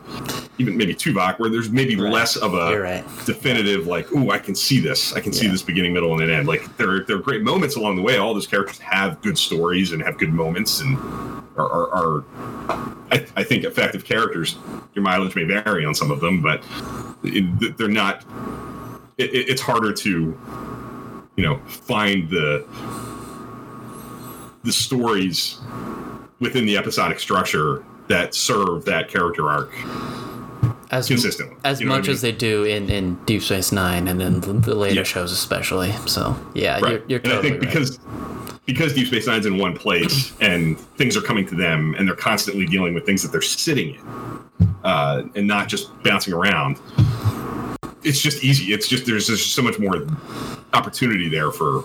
[0.58, 2.14] even maybe Tuvok, where there's maybe Right.
[2.14, 3.04] less of a right.
[3.26, 5.12] definitive like ooh i can see this.
[5.14, 6.48] I can see this beginning middle and an end.
[6.48, 8.18] Like there, there are great moments along the way.
[8.18, 10.98] All those characters have good stories and have good moments and
[11.58, 12.24] are, are, are
[13.12, 14.56] I, I think effective characters.
[14.93, 16.64] Your mileage may vary on some of them but
[17.24, 18.24] it, they're not
[19.18, 20.39] it- it's harder to
[21.36, 22.66] you know find the
[24.66, 25.59] the stories
[26.39, 29.72] within the episodic structure that serve that character arc
[30.91, 31.55] as consistently.
[31.63, 32.11] as You know much I mean?
[32.11, 35.03] as they do in, in Deep Space Nine and then the, the later Yeah.
[35.03, 35.91] shows, especially.
[36.07, 36.91] So yeah, Right.
[36.91, 37.61] you're, you're and I think right.
[37.61, 37.99] because
[38.66, 42.16] because Deep Space Nine's in one place and things are coming to them and they're
[42.16, 46.80] constantly dealing with things that they're sitting in uh, and not just bouncing around.
[48.03, 48.72] It's just easy.
[48.74, 50.05] It's just there's just so much more
[50.76, 51.84] opportunity there for.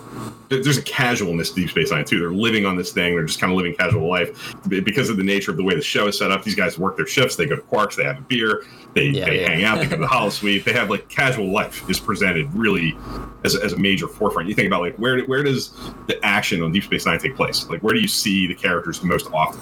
[0.49, 2.19] There's a casualness to Deep Space Nine too.
[2.19, 3.15] They're living on this thing.
[3.15, 5.81] They're just kind of living casual life because of the nature of the way the
[5.81, 6.43] show is set up.
[6.43, 7.37] These guys work their shifts.
[7.37, 7.95] They go to Quarks.
[7.95, 8.63] They have a beer.
[8.93, 9.49] They, Yeah, they yeah.
[9.49, 9.77] hang out.
[9.79, 10.65] They go to the holosuite.
[10.65, 12.97] They have like casual life is presented really
[13.45, 14.49] as a, as a major forefront.
[14.49, 15.71] You think about like where where does
[16.07, 17.67] the action on Deep Space Nine take place?
[17.69, 19.59] Like where do you see the characters most often?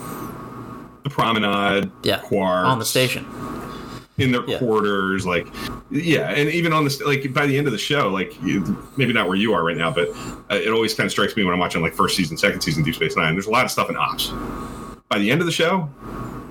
[1.03, 3.25] The promenade, Yeah, Quarks, on the station.
[4.20, 4.57] In their Yeah.
[4.59, 5.47] quarters, like
[5.91, 9.13] yeah, and even on this, like by the end of the show, like you, maybe
[9.13, 10.09] not where you are right now, but
[10.51, 12.84] uh, it always kind of strikes me when I'm watching like first season, second season
[12.84, 13.34] Deep Space Nine.
[13.34, 14.32] There's a lot of stuff in Ops.
[15.07, 15.89] By the end of the show,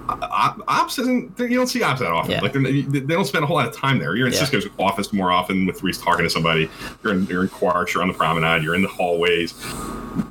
[0.09, 2.33] Ops isn't you don't see Ops that often.
[2.33, 2.41] Yeah.
[2.41, 4.16] Like they're, don't spend a whole lot of time there.
[4.16, 4.41] You're in Yeah.
[4.41, 6.71] Sisko's office more often with Reese talking to somebody.
[7.05, 7.93] You're in you're in Quarks.
[7.95, 8.62] You're on the promenade.
[8.62, 9.53] You're in the hallways,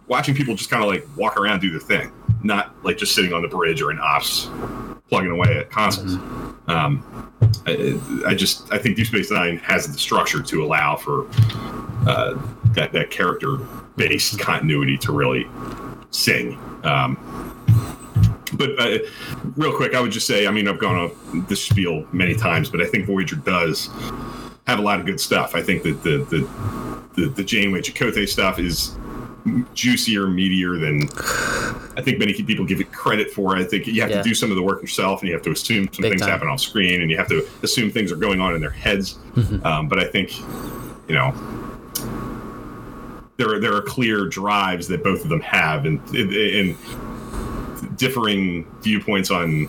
[0.07, 2.11] watching people just kind of like walk around do their thing,
[2.43, 4.49] not like just sitting on the bridge or in Ops
[5.09, 6.17] plugging away at consoles.
[6.67, 7.03] Um,
[7.65, 11.27] I, I just I think Deep Space Nine has the structure to allow for
[12.07, 12.37] uh,
[12.73, 13.57] that that character
[13.95, 15.47] based continuity to really
[16.11, 16.59] sing.
[16.83, 17.17] Um,
[18.53, 18.99] but uh,
[19.55, 22.69] real quick, I would just say I mean I've gone off this spiel many times,
[22.69, 23.89] but I think Voyager does
[24.65, 25.55] have a lot of good stuff.
[25.55, 26.49] I think that the the
[27.15, 28.95] the, the Janeway Chakotay stuff is
[29.73, 31.09] juicier, meatier than
[31.97, 33.55] I think many people give it credit for.
[33.57, 34.21] I think you have Yeah.
[34.21, 36.21] to do some of the work yourself, and you have to assume some Big things
[36.21, 36.29] time.
[36.31, 39.17] happen off screen, and you have to assume things are going on in their heads.
[39.35, 39.65] Mm-hmm.
[39.65, 40.37] Um, but I think,
[41.07, 41.33] you know,
[43.37, 46.75] there are, there are clear drives that both of them have, and and
[47.97, 49.65] differing viewpoints on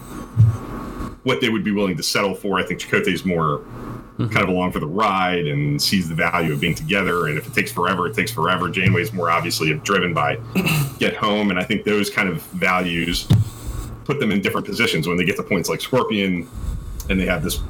[1.25, 2.59] what they would be willing to settle for.
[2.59, 3.63] I think Chakotay's more
[4.19, 4.33] Mm-hmm.
[4.33, 7.29] kind of along for the ride and sees the value of being together.
[7.29, 8.69] And if it takes forever, it takes forever.
[8.69, 10.41] Janeway's more obviously driven by
[10.99, 13.29] get home, and I think those kind of values
[14.05, 16.49] put them in different positions when they get to points like Scorpion,
[17.09, 17.61] and they have this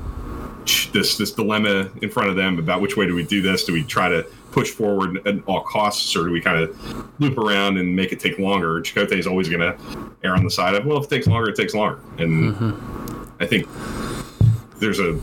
[0.92, 3.64] this this dilemma in front of them about which way do we do this?
[3.64, 7.36] Do we try to push forward at all costs, or do we kind of loop
[7.36, 8.80] around and make it take longer?
[8.80, 9.78] Chakotay is always going to
[10.24, 13.42] err on the side of well, if it takes longer, it takes longer, and mm-hmm.
[13.42, 13.68] I think
[14.78, 15.20] there's a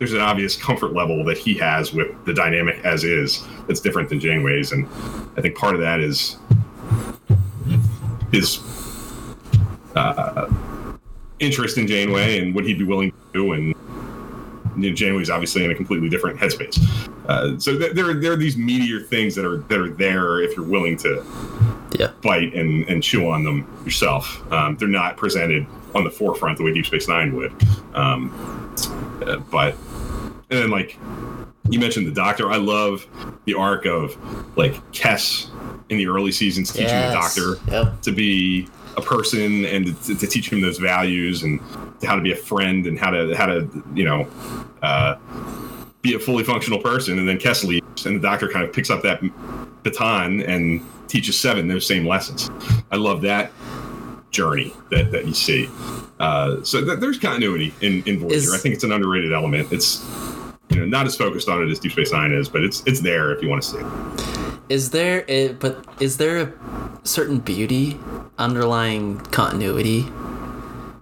[0.00, 4.08] there's an obvious comfort level that he has with the dynamic as is that's different
[4.08, 4.86] than Janeway's, and
[5.36, 6.38] I think part of that is
[8.32, 8.60] his
[9.94, 10.50] uh,
[11.38, 13.74] interest in Janeway and what he'd be willing to do, and
[14.78, 16.78] you know, Janeway's obviously in a completely different headspace.
[17.28, 20.40] Uh, so th- there, are, there are these meteor things that are that are there
[20.40, 21.22] if you're willing to
[21.98, 22.12] Yeah.
[22.22, 24.50] bite and, and chew on them yourself.
[24.50, 27.52] Um, they're not presented on the forefront the way Deep Space Nine would.
[27.94, 28.30] Um,
[29.26, 29.76] uh, but
[30.50, 30.96] and then like
[31.68, 33.06] you mentioned the Doctor, I love
[33.44, 34.16] the arc of
[34.56, 35.48] like Kes
[35.88, 38.02] in the early seasons teaching the Doctor Yep.
[38.02, 41.60] to be a person and to, to teach him those values and
[42.02, 44.26] how to be a friend and how to how to you know
[44.82, 45.16] uh,
[46.02, 47.18] be a fully functional person.
[47.18, 49.20] And then Kes leaves, and the Doctor kind of picks up that
[49.82, 52.50] baton and teaches Seven those same lessons.
[52.90, 53.52] I love that
[54.30, 55.68] journey that, that you see.
[56.20, 58.34] Uh, so th- there's continuity in, in Voyager.
[58.36, 59.72] Is- I think it's an underrated element.
[59.72, 60.04] It's
[60.70, 63.00] you know not as focused on it as Deep Space Nine is, but it's it's
[63.00, 64.60] there if you want to see it.
[64.68, 66.52] Is there a, but is there a
[67.02, 67.98] certain beauty
[68.38, 70.06] underlying continuity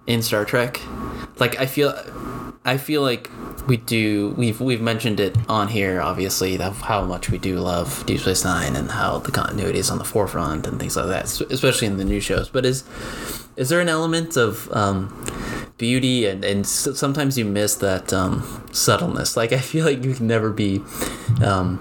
[0.07, 0.81] in Star Trek?
[1.37, 1.93] Like I feel
[2.65, 3.29] I feel like
[3.67, 8.19] we do we've we've mentioned it on here obviously how much we do love Deep
[8.19, 11.87] Space 9 and how the continuity is on the forefront and things like that especially
[11.87, 12.83] in the new shows but is
[13.59, 15.13] is there an element of um,
[15.77, 19.35] beauty and and sometimes you miss that um, subtleness?
[19.35, 20.81] Like I feel like you can never be
[21.43, 21.77] um,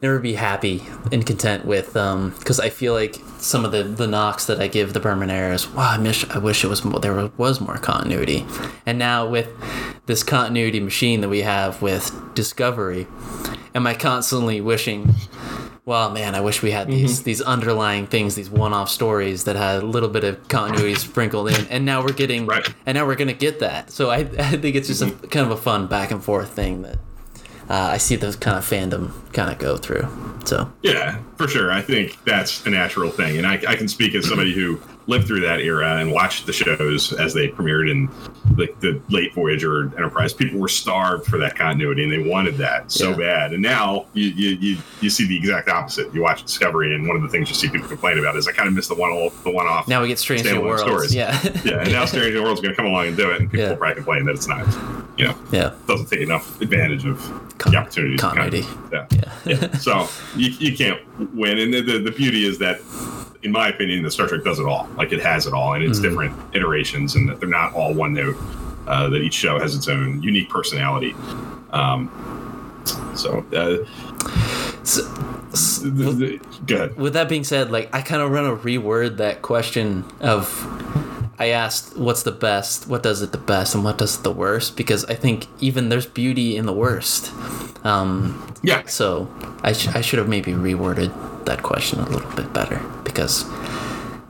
[0.00, 0.82] never be happy
[1.12, 4.94] and content with because I feel like some of the the knocks that I give
[4.94, 7.76] the Berman era is wow I wish I wish it was more, there was more
[7.76, 8.46] continuity.
[8.86, 9.48] And now with
[10.06, 13.06] this continuity machine that we have with Discovery
[13.74, 15.14] am I constantly wishing
[15.86, 19.82] well man I wish we had these these underlying things these one-off stories that had
[19.82, 22.68] a little bit of continuity sprinkled in and now we're getting Right.
[22.84, 25.52] and now we're gonna get that so I, I think it's just a kind of
[25.52, 26.98] a fun back and forth thing that
[27.68, 30.06] uh, I see those kind of fandom kind of go through.
[30.44, 31.72] So Yeah, for sure.
[31.72, 35.26] I think that's a natural thing, and I, I can speak as somebody who lived
[35.26, 38.08] through that era and watched the shows as they premiered in
[38.58, 40.32] like the late Voyager Enterprise.
[40.32, 43.16] People were starved for that continuity, and they wanted that so Yeah.
[43.16, 43.52] bad.
[43.52, 46.12] And now you, you you you see the exact opposite.
[46.14, 48.52] You watch Discovery, and one of the things you see people complain about is I
[48.52, 49.12] kind of miss the one
[49.44, 49.86] the one off.
[49.88, 50.82] now we get Strange New Worlds.
[50.82, 51.14] stories.
[51.14, 51.38] Yeah.
[51.64, 53.64] yeah, and now Strange New World's going to come along and do it, and people
[53.64, 53.70] Yeah.
[53.70, 54.66] will probably complain that it's not,
[55.16, 55.72] you know, yeah.
[55.86, 57.18] doesn't take enough advantage of
[57.58, 58.20] Con- the opportunities.
[58.20, 58.80] to kind of- continuity.
[58.92, 59.60] yeah.
[59.70, 59.76] Yeah.
[59.78, 61.00] So you, you can't
[61.34, 61.58] win.
[61.58, 62.80] And the, the, the beauty is that,
[63.42, 64.88] in my opinion, the Star Trek does it all.
[64.96, 66.02] Like it has it all, and it's Mhm.
[66.02, 68.36] different iterations, and that they're not all one note.
[68.86, 71.12] Uh, that each show has its own unique personality.
[71.72, 72.08] Um,
[73.14, 73.78] so, uh,
[74.84, 75.02] So,
[75.52, 76.96] s- the, the, good.
[76.96, 80.46] with that being said, like I kind of want to reword that question of
[81.38, 84.32] I asked what's the best, what does it the best, and what does it the
[84.32, 87.30] worst because I think even there's beauty in the worst.
[87.84, 88.82] Um, Yeah.
[88.86, 89.28] so
[89.62, 91.12] I, sh- I should have maybe reworded
[91.44, 93.44] that question a little bit better because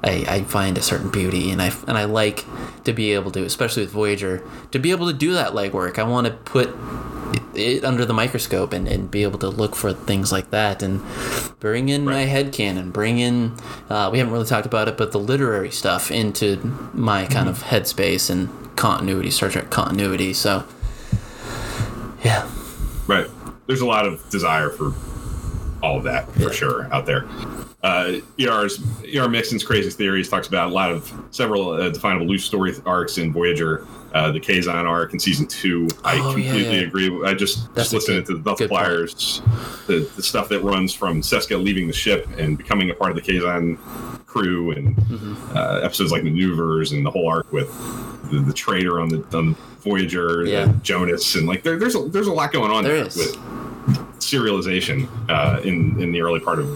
[0.02, 2.44] I, I find a certain beauty and I and I like
[2.86, 5.98] to be able to, especially with Voyager, to be able to do that legwork.
[5.98, 6.74] I want to put
[7.54, 11.02] it under the microscope and, and be able to look for things like that and
[11.60, 12.28] bring in my Right.
[12.28, 13.52] head canon, bring in
[13.90, 16.56] uh, we haven't really talked about it, but the literary stuff into
[16.94, 20.32] my kind of headspace and continuity, Star Trek continuity.
[20.32, 20.64] So
[22.24, 22.48] yeah.
[23.06, 23.26] Right.
[23.66, 24.92] There's a lot of desire for
[25.82, 26.50] all of that for Yeah.
[26.50, 27.24] sure out there.
[27.86, 28.80] Uh, ER's
[29.14, 33.18] ER Mixon's Crazy Theories talks about a lot of several uh, definable loose story arcs
[33.18, 33.86] in Voyager.
[34.12, 36.86] Uh, the Kazon arc in season two, I Oh, completely yeah.
[36.86, 37.22] agree.
[37.24, 38.70] I just That's just listening good- to the Duff good
[39.86, 43.16] the, the stuff that runs from Seska leaving the ship and becoming a part of
[43.16, 43.76] the Kazon
[44.26, 45.56] crew, and Mm-hmm.
[45.56, 47.68] uh, episodes like Maneuvers and the whole arc with
[48.30, 50.72] the, the traitor on the on Voyager, the Yeah.
[50.82, 53.36] Jonas, and like there, there's a, there's a lot going on There there with
[54.18, 56.66] serialization uh, in in the early part of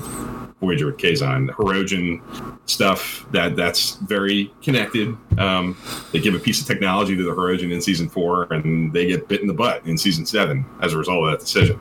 [0.61, 1.49] Voyager with Kazon.
[1.51, 2.21] Hirogen
[2.69, 5.17] stuff that that's very connected.
[5.39, 5.77] Um,
[6.13, 9.27] they give a piece of technology to the Hirogen in season four, and they get
[9.29, 11.79] bit in the butt in season seven as a result of that decision.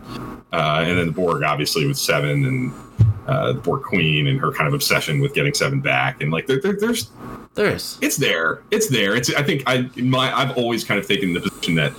[0.51, 2.73] Uh, and then the Borg, obviously, with Seven and
[3.27, 6.47] uh, the Borg Queen and her kind of obsession with getting Seven back, and like
[6.47, 7.11] there, there, there's
[7.53, 7.99] There is.
[8.01, 8.63] it's there.
[8.71, 9.15] It's there.
[9.15, 9.31] It's.
[9.35, 11.91] I think I in my I've always kind of taken the position that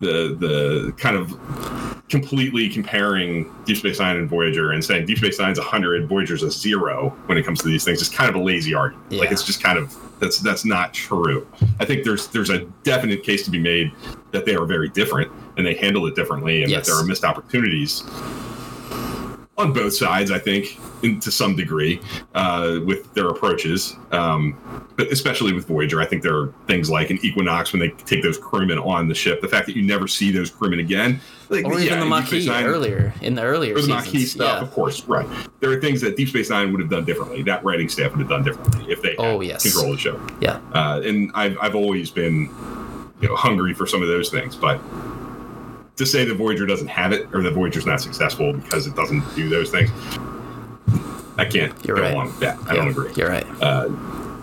[0.00, 1.30] the the kind of
[2.08, 6.42] completely comparing Deep Space Nine and Voyager and saying Deep Space Nine's a hundred, Voyager's
[6.42, 9.12] a zero when it comes to these things is kind of a lazy argument.
[9.12, 11.46] Like it's just kind of that's that's not true.
[11.80, 13.92] I think there's there's a definite case to be made
[14.30, 16.86] that they are very different and they handle it differently and Yes.
[16.86, 18.02] that there are missed opportunities
[19.58, 22.00] on both sides, I think, in, to some degree,
[22.34, 23.96] uh, with their approaches.
[24.12, 24.56] Um,
[24.96, 28.22] but especially with Voyager, I think there are things like an Equinox when they take
[28.22, 29.40] those crewmen on the ship.
[29.40, 32.10] The fact that you never see those crewmen again, like, Or yeah, even the in
[32.22, 34.06] Deep Space Maquis Nine- earlier in the earlier or the seasons.
[34.06, 34.62] Maquis stuff, Yeah.
[34.62, 35.26] of course, right.
[35.60, 37.42] There are things that Deep Space Nine would have done differently.
[37.42, 39.62] That writing staff would have done differently if they Oh, yes.
[39.64, 40.20] control the show.
[40.40, 40.60] Yeah.
[40.72, 42.48] Uh, and I've, I've always been
[43.20, 44.54] you know, hungry for some of those things.
[44.54, 44.78] But
[45.98, 49.22] to say the Voyager doesn't have it or that Voyager's not successful because it doesn't
[49.34, 49.90] do those things,
[51.36, 52.14] I can't You're go right.
[52.14, 52.58] along with that.
[52.66, 53.12] I Yeah, don't agree.
[53.16, 53.46] You're right.
[53.60, 53.88] Uh,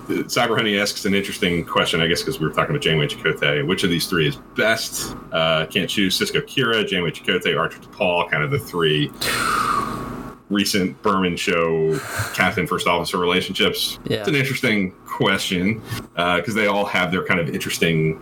[0.08, 3.66] Cyber Honey asks an interesting question, I guess, because we were talking about Janeway Chakotay.
[3.66, 5.16] Which of these three is best?
[5.32, 9.12] Uh, can't choose Sisko Kira, Janeway Chakotay, Archer T'Pol, kind of the three
[10.51, 11.97] recent Berman show
[12.36, 13.97] captain first officer relationships.
[14.06, 14.18] Yeah.
[14.18, 15.82] It's an interesting question
[16.16, 18.22] because they all have their kind of interesting,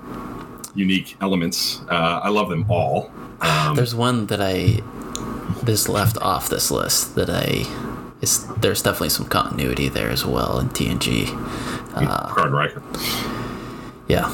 [0.75, 1.81] unique elements.
[1.89, 3.11] Uh, I love them all.
[3.41, 4.81] Um, There's one that I
[5.63, 7.65] this left off this list that I
[8.21, 11.27] is there's definitely some continuity there as well in TNG.
[11.95, 12.81] Uh, Picard Riker.
[14.07, 14.25] yeah.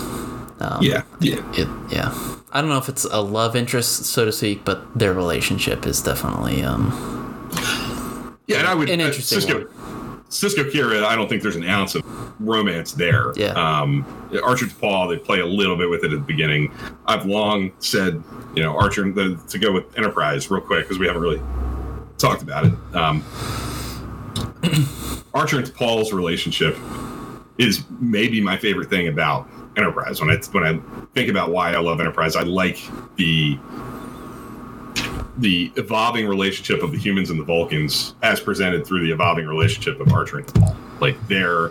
[0.59, 1.41] Um, Yeah, yeah.
[1.53, 2.13] It, yeah.
[2.51, 6.01] I don't know if it's a love interest, so to speak, but their relationship is
[6.01, 9.71] definitely um Yeah, and I would An uh, interesting Sisko,
[10.30, 11.03] Sisko Kira.
[11.03, 12.03] I don't think there's an ounce of
[12.39, 13.34] romance there.
[13.36, 13.53] Yeah.
[13.53, 14.05] Um,
[14.43, 16.71] Archer T'Pol, they play a little bit with it at the beginning.
[17.07, 18.23] I've long said,
[18.55, 21.41] you know, Archer the, to go with Enterprise real quick because we haven't really
[22.17, 22.73] talked about it.
[22.95, 23.23] Um,
[25.34, 26.77] Archer and T'Pol's relationship
[27.57, 30.21] is maybe my favorite thing about Enterprise.
[30.21, 30.80] When I when I
[31.13, 32.80] think about why I love Enterprise, I like
[33.15, 33.57] the
[35.39, 39.99] the evolving relationship of the humans and the Vulcans as presented through the evolving relationship
[39.99, 40.75] of Archer and T'Pol.
[40.99, 41.69] Like their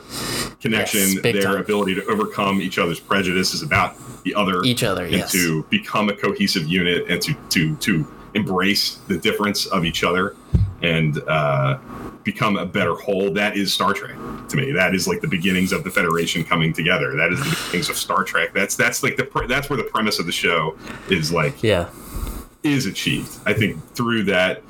[0.61, 1.57] connection, Yes, their time.
[1.59, 3.95] ability to overcome each other's prejudices about
[4.25, 5.05] the other, each other.
[5.05, 5.33] and Yes.
[5.33, 10.35] to become a cohesive unit and to to to embrace the difference of each other
[10.81, 11.77] and uh,
[12.25, 13.31] become a better whole.
[13.33, 14.17] That is Star Trek
[14.49, 14.73] to me.
[14.73, 17.15] That is like the beginnings of the Federation coming together.
[17.17, 18.55] That is the beginnings of Star Trek.
[18.55, 20.75] That's that's like the pre- that's where the premise of the show
[21.11, 21.89] is like Yeah.
[22.63, 23.39] Is achieved.
[23.47, 24.63] I think through that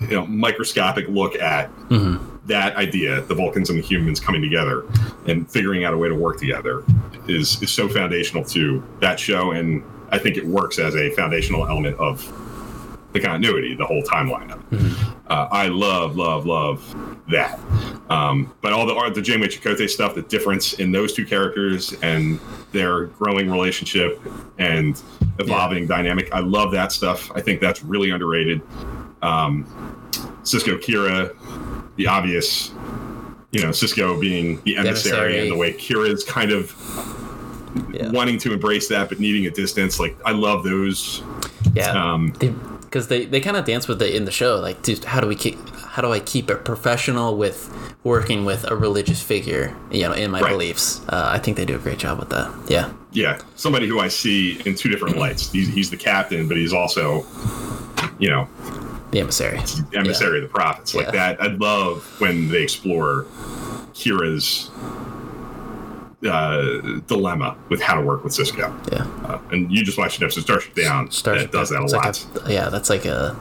[0.00, 2.24] you know microscopic look at mm-hmm.
[2.46, 4.84] that idea, the Vulcans and the humans coming together
[5.26, 6.84] and figuring out a way to work together
[7.28, 11.66] is is so foundational to that show and I think it works as a foundational
[11.66, 12.20] element of
[13.12, 15.14] the continuity, the whole timeline of it.
[15.28, 16.94] Uh, I love, love, love
[17.30, 17.58] that.
[18.10, 21.92] Um, but all the art, the Janeway Chakotay stuff, the difference in those two characters
[22.02, 22.38] and
[22.72, 24.20] their growing relationship
[24.58, 25.00] and
[25.38, 27.30] evolving dynamic, I love that stuff.
[27.34, 28.60] I think that's really underrated.
[29.22, 29.64] Um,
[30.42, 31.34] Sisko Kira,
[31.96, 32.70] the obvious,
[33.52, 35.40] you know, Sisko being the emissary, emissary.
[35.40, 36.74] and the way Kira's kind of
[37.92, 38.10] Yeah.
[38.10, 39.98] wanting to embrace that but needing a distance.
[40.00, 41.22] Like I love those.
[41.74, 41.90] Yeah.
[41.92, 42.32] Um,
[42.92, 45.26] because they, they kind of dance with it in the show like dude how do
[45.26, 47.72] we keep how do i keep it professional with
[48.04, 50.50] working with a religious figure you know in my Right.
[50.50, 54.00] beliefs uh, i think they do a great job with that yeah yeah, somebody who
[54.00, 55.52] I see in two different lights.
[55.52, 57.26] He's, he's the captain, but he's also,
[58.18, 58.48] you know,
[59.10, 59.58] the emissary
[59.90, 60.94] the emissary of the prophets.
[60.94, 61.34] Like Yeah.
[61.34, 61.42] that.
[61.42, 63.24] I love when they explore
[63.92, 64.70] Kira's
[66.28, 68.70] uh, dilemma with how to work with Sisko.
[68.92, 71.86] yeah Uh, and you just watched an episode Starship Down Starship that does that a
[71.86, 72.24] lot.
[72.34, 73.36] like a, yeah that's like a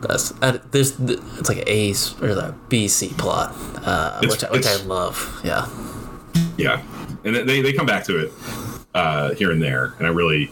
[0.00, 3.52] that's uh, there's it's like a A or the B C plot
[3.84, 5.68] uh, It's- which, I- which I love yeah
[6.56, 6.82] Yeah,
[7.24, 8.32] and they they come back to it
[8.94, 10.50] uh, here and there, and I really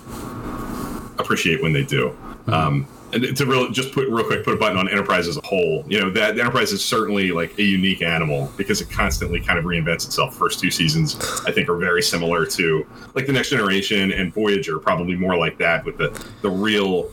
[1.19, 2.17] appreciate when they do.
[2.47, 5.47] Um, and to really just put real quick, put a button on Enterprise as a
[5.47, 5.85] whole.
[5.89, 9.65] You know that Enterprise is certainly like a unique animal because it constantly kind of
[9.65, 10.37] reinvents itself.
[10.37, 14.79] First two seasons, I think, are very similar to like the Next Generation and Voyager,
[14.79, 16.11] probably more like that with the
[16.43, 17.11] the real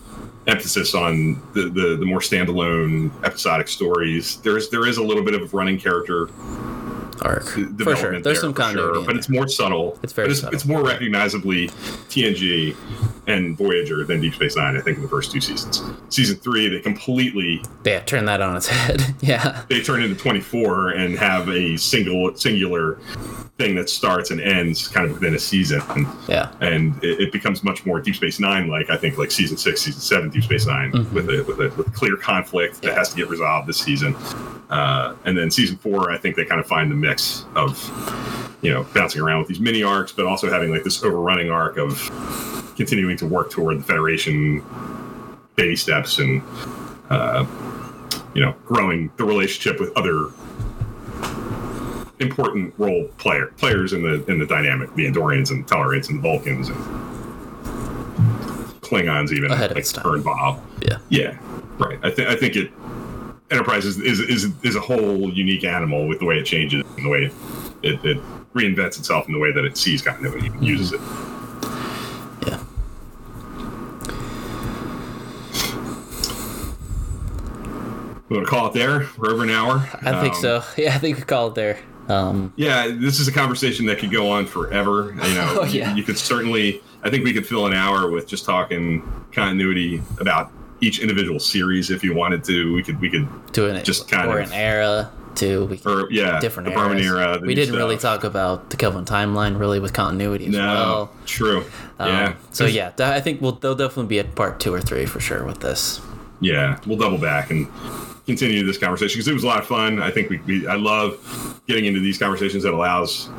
[0.47, 4.37] emphasis on the, the the more standalone episodic stories.
[4.37, 6.29] There's there is a little bit of running character
[7.21, 9.97] arc for sure there's there, some continuity sure, but it's more subtle.
[10.03, 10.55] It's very it's, subtle.
[10.55, 11.67] it's more recognizably
[12.09, 12.75] TNG
[13.27, 14.75] and Voyager than Deep Space Nine.
[14.75, 15.83] I think in the first two seasons.
[16.09, 20.41] Season three, they completely yeah turn that on its head yeah they turn into twenty
[20.41, 22.99] four and have a single singular
[23.57, 25.81] thing that starts and ends kind of within a season.
[25.89, 28.89] And, yeah and it, it becomes much more Deep Space Nine like.
[28.89, 31.93] I think like season six, season seven, Deep Space 9 with a with a with
[31.93, 32.97] clear conflict that Mm-hmm.
[32.97, 34.15] Has to get resolved this season.
[34.69, 37.77] Uh, and then season four, I think they kind of find the mix of
[38.61, 41.77] you know bouncing around with these mini arcs, but also having like this overrunning arc
[41.77, 41.93] of
[42.77, 44.63] continuing to work toward the Federation
[45.55, 46.41] baby steps and
[47.09, 47.45] uh,
[48.33, 50.29] you know growing the relationship with other
[52.19, 56.69] important role player players in the in the dynamic, the Andorians and Tellarians and Vulcans
[56.69, 56.77] and
[58.81, 60.61] Klingons even Ahead like are involved.
[60.81, 61.37] yeah Yeah,
[61.79, 61.99] right.
[62.03, 62.71] I think I think it
[63.49, 67.05] Enterprise is, is is is a whole unique animal with the way it changes and
[67.05, 67.31] the way
[67.81, 68.17] it, it
[68.53, 71.01] reinvents itself in the way that it sees continuity and uses it.
[78.29, 79.07] We want to call it there.
[79.17, 79.77] We're over an hour.
[80.01, 83.27] i think Um, so yeah i think we call it there um Yeah, this is
[83.27, 85.11] a conversation that could go on forever.
[85.11, 85.91] You know, Oh, yeah.
[85.91, 86.81] you, you could certainly.
[87.03, 89.03] I think we could fill an hour with just talking
[89.33, 90.49] continuity about
[90.81, 92.73] each individual series if you wanted to.
[92.73, 92.99] We could.
[93.01, 93.27] We could.
[93.51, 94.35] doing it Just kind of.
[94.35, 97.05] or of- an era too we Or yeah, different the eras.
[97.05, 97.39] era.
[97.45, 101.11] we didn't really talk about the Kelvin timeline really with continuity as No, well.
[101.27, 101.59] true.
[101.99, 102.33] Um, yeah.
[102.53, 105.43] So yeah, I think we'll there'll definitely be a part two or three for sure
[105.45, 105.99] with this.
[106.39, 107.67] Yeah, we'll double back and
[108.27, 110.01] continue this conversation because it was a lot of fun.
[110.01, 113.29] I think we, we I love getting into these conversations that allows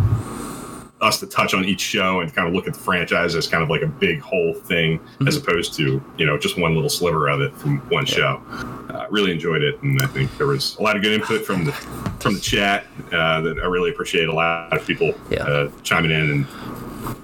[1.01, 3.63] us to touch on each show and kind of look at the franchise as kind
[3.63, 7.29] of like a big whole thing as opposed to you know just one little sliver
[7.29, 8.43] of it from one show.
[8.89, 11.65] Uh, really enjoyed it, and I think there was a lot of good input from
[11.65, 11.73] the
[12.19, 14.29] from the chat uh, that I really appreciate.
[14.29, 15.45] A lot of people Yeah.
[15.45, 16.47] uh, chiming in and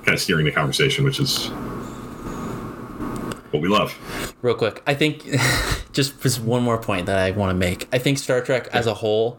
[0.05, 1.51] kind of steering the conversation, which is
[3.55, 4.35] what we love.
[4.43, 5.25] Real quick, I think
[5.93, 7.89] just just one more point that I want to make.
[7.93, 9.39] I think Star Trek as a whole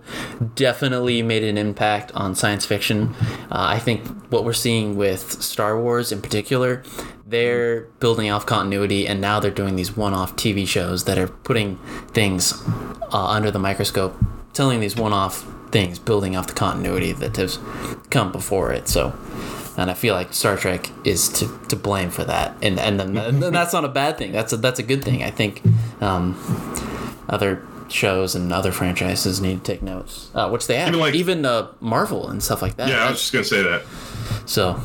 [0.56, 3.14] definitely made an impact on science fiction.
[3.52, 6.82] Uh, I think what we're seeing with Star Wars in particular,
[7.28, 11.78] they're building off continuity, and now they're doing these one-off TV shows that are putting
[12.14, 12.64] things
[13.12, 14.16] uh, under the microscope,
[14.54, 17.60] telling these one-off things, building off the continuity that has
[18.12, 18.88] come before it.
[18.88, 19.14] So
[19.78, 23.18] and I feel like Star Trek is to, to blame for that, and and then
[23.18, 24.32] and that's not a bad thing.
[24.32, 25.24] That's a that's a good thing.
[25.24, 25.62] I think
[26.02, 26.36] um,
[27.30, 31.14] other shows and other franchises need to take notes, uh, which they have, Even like-
[31.16, 32.90] even uh, Marvel and stuff like that.
[32.90, 33.84] Yeah, I was just gonna say that.
[34.48, 34.80] so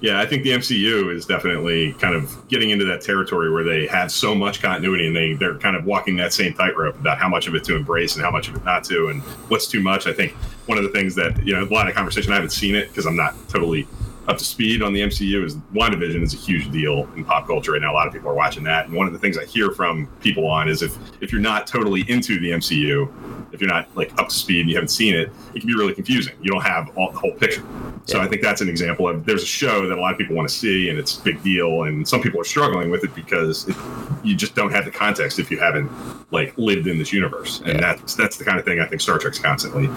[0.00, 3.86] Yeah, I think the MCU is definitely kind of getting into that territory where they
[3.88, 7.28] have so much continuity and they, they're kind of walking that same tightrope about how
[7.28, 9.82] much of it to embrace and how much of it not to and what's too
[9.82, 10.06] much.
[10.06, 10.32] I think
[10.66, 12.88] one of the things that, you know, a lot of conversation, I haven't seen it
[12.88, 13.86] because I'm not totally
[14.28, 17.72] up to speed on the MCU, is WandaVision is a huge deal in pop culture
[17.72, 17.92] right now.
[17.92, 20.06] A lot of people are watching that, and one of the things I hear from
[20.20, 23.08] people on is if if you're not totally into the MCU,
[23.52, 25.74] if you're not like up to speed and you haven't seen it, it can be
[25.74, 26.34] really confusing.
[26.42, 27.62] You don't have all the whole picture.
[28.06, 28.24] So Yeah.
[28.24, 30.48] I think that's an example of there's a show that a lot of people want
[30.48, 33.68] to see, and it's a big deal, and some people are struggling with it because
[33.68, 33.76] it,
[34.22, 35.90] you just don't have the context if you haven't
[36.30, 37.94] like lived in this universe, and Yeah.
[37.94, 39.88] that's that's the kind of thing I think Star Trek's constantly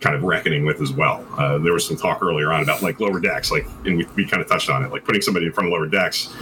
[0.00, 1.24] kind of reckoning with as well.
[1.38, 4.26] Uh, there was some talk earlier on about like lower decks, like, and we, we
[4.26, 6.34] kind of touched on it, like putting somebody in front of lower decks.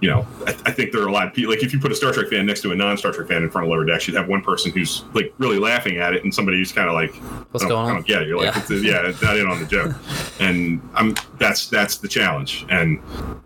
[0.00, 1.52] You know, I, I think there are a lot of people.
[1.54, 3.50] Like, if you put a Star Trek fan next to a non-Star Trek fan in
[3.50, 6.34] front of lower decks, you'd have one person who's like really laughing at it, and
[6.34, 7.14] somebody who's kind of like,
[7.52, 7.98] What's going on?
[7.98, 8.08] it.
[8.08, 8.62] You're like, Yeah.
[8.68, 9.94] it's yeah, not in on the joke,
[10.40, 12.98] and I'm that's that's the challenge, and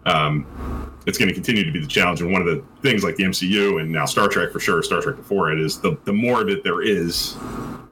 [0.06, 0.46] um,
[1.06, 2.22] it's going to continue to be the challenge.
[2.22, 5.02] And one of the things, like the MCU and now Star Trek for sure, Star
[5.02, 7.36] Trek before it, is the the more of it there is,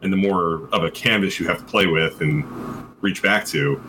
[0.05, 2.44] and the more of a canvas you have to play with and
[3.00, 3.82] reach back to,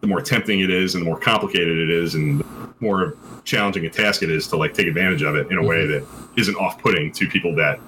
[0.00, 3.86] the more tempting it is, and the more complicated it is, and the more challenging
[3.86, 6.04] a task it is to like take advantage of it in a way mm-hmm.
[6.04, 7.78] that isn't off-putting to people that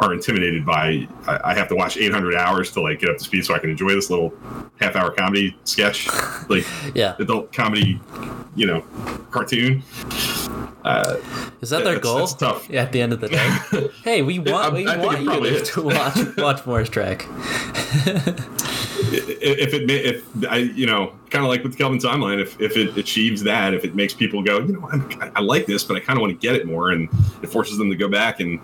[0.00, 3.24] are intimidated by I, I have to watch 800 hours to like get up to
[3.24, 4.32] speed so I can enjoy this little
[4.80, 6.06] half-hour comedy sketch,
[6.48, 7.16] like Yeah.
[7.18, 7.98] adult comedy,
[8.54, 8.82] you know,
[9.30, 9.82] cartoon.
[10.84, 11.16] Uh,
[11.62, 12.18] Is that their that's- goal?
[12.18, 12.68] that's tough.
[12.70, 13.88] Yeah, at the end of the day.
[14.04, 15.70] hey, we want we I want you to, is.
[15.72, 17.26] to watch watch more Trek.
[19.12, 22.76] if it if I you know kind of like with the Kelvin timeline, if, if
[22.76, 25.96] it achieves that, if it makes people go, you know, I'm, I like this, but
[25.96, 27.08] I kind of want to get it more, and
[27.42, 28.60] it forces them to go back and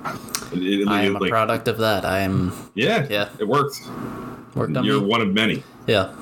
[0.53, 2.05] it, it, I am like, a product of that.
[2.05, 3.29] I am yeah, Yeah.
[3.39, 3.81] it worked.
[4.55, 5.07] worked on You're me.
[5.07, 5.63] one of many.
[5.87, 6.13] Yeah.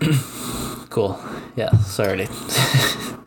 [0.90, 1.22] cool.
[1.56, 1.70] Yeah.
[1.78, 2.28] Sorry.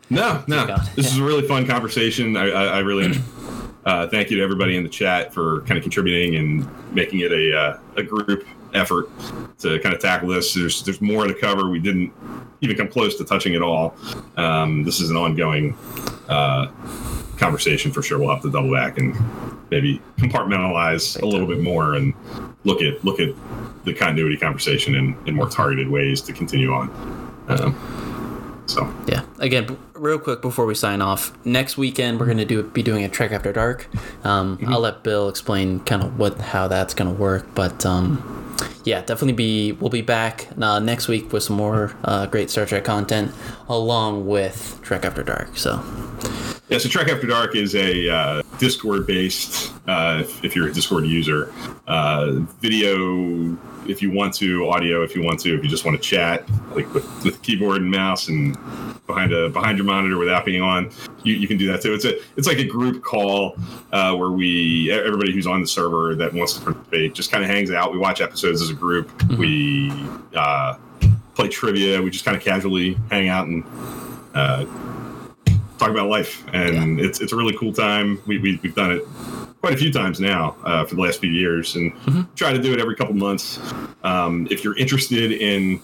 [0.08, 0.76] No, no.
[0.94, 2.36] This is a really fun conversation.
[2.36, 3.20] I, I, I really
[3.84, 7.32] uh, thank you to everybody in the chat for kind of contributing and making it
[7.32, 8.46] a, uh, a group
[8.76, 9.08] effort
[9.58, 10.54] to kind of tackle this.
[10.54, 11.68] There's there's more to cover.
[11.68, 12.12] We didn't
[12.60, 13.94] even come close to touching it all.
[14.36, 15.76] Um, this is an ongoing
[16.28, 16.68] uh,
[17.38, 18.18] conversation for sure.
[18.18, 19.14] We'll have to double back and
[19.70, 22.14] maybe compartmentalize a little bit more and
[22.64, 23.30] look at look at
[23.84, 26.90] the continuity conversation in, in more targeted ways to continue on.
[27.48, 29.22] Um, so Yeah.
[29.38, 33.04] Again, real quick before we sign off, next weekend we're going to do be doing
[33.04, 33.88] a Trek After Dark.
[34.24, 38.45] Um, I'll let Bill explain kind of what how that's going to work, but um,
[38.84, 42.66] yeah, definitely be we'll be back uh, next week with some more uh, great Star
[42.66, 43.32] Trek content
[43.68, 45.56] along with Trek After Dark.
[45.56, 45.82] So
[46.68, 50.72] Yeah, so Trek After Dark is a uh, Discord based, uh, if, if you're a
[50.72, 51.52] Discord user,
[51.86, 53.56] uh, video
[53.88, 56.48] if you want to, audio if you want to, if you just want to chat,
[56.74, 58.56] like with, with keyboard and mouse and
[59.06, 60.90] behind a behind your monitor without being on,
[61.22, 61.94] you, you can do that too.
[61.94, 63.56] It's a it's like a group call
[63.92, 67.50] uh, where we everybody who's on the server that wants to participate just kind of
[67.50, 67.92] hangs out.
[67.92, 69.10] We watch episodes as a group.
[69.38, 69.92] We
[70.34, 70.76] uh,
[71.34, 72.00] play trivia.
[72.02, 73.64] We just kind of casually hang out and
[74.34, 74.64] uh,
[75.78, 78.20] talk about life, and it's it's a really cool time.
[78.26, 79.06] We, we we've done it
[79.66, 81.92] quite a few times now uh, for the last few years, and
[82.36, 83.58] try to do it every couple months.
[84.04, 85.80] Um, if you're interested in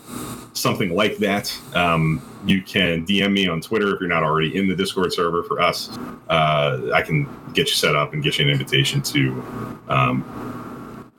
[0.52, 4.68] something like that, um, you can DM me on Twitter if you're not already in
[4.68, 5.98] the Discord server for us.
[6.28, 9.30] Uh, I can get you set up and get you an invitation to.
[9.88, 10.61] Um,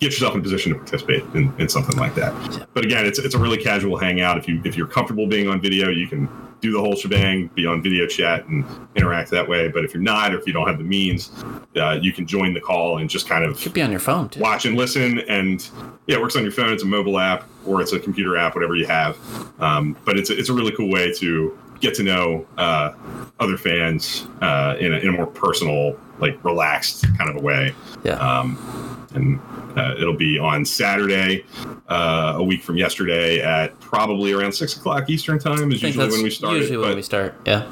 [0.03, 2.67] Get yourself in a position to participate in, in something like that.
[2.73, 4.37] But again, it's, it's a really casual hangout.
[4.37, 6.27] If you if you're comfortable being on video, you can
[6.59, 8.65] do the whole shebang, be on video chat and
[8.97, 9.69] interact that way.
[9.69, 11.31] But if you're not, or if you don't have the means,
[11.77, 14.27] uh, you can join the call and just kind of could be on your phone
[14.27, 14.41] too.
[14.41, 15.19] watch and listen.
[15.21, 15.65] And
[16.07, 16.73] yeah, it works on your phone.
[16.73, 19.17] It's a mobile app or it's a computer app, whatever you have.
[19.61, 22.93] Um, but it's a, it's a really cool way to get to know uh,
[23.39, 27.73] other fans uh, in, a, in a more personal, like relaxed kind of a way.
[28.03, 28.15] Yeah.
[28.15, 29.39] Um, and
[29.77, 31.45] uh, it'll be on Saturday,
[31.89, 35.71] uh, a week from yesterday, at probably around six o'clock Eastern time.
[35.71, 36.53] Is usually when we start.
[36.57, 37.35] Usually it, when we start.
[37.45, 37.69] Yeah.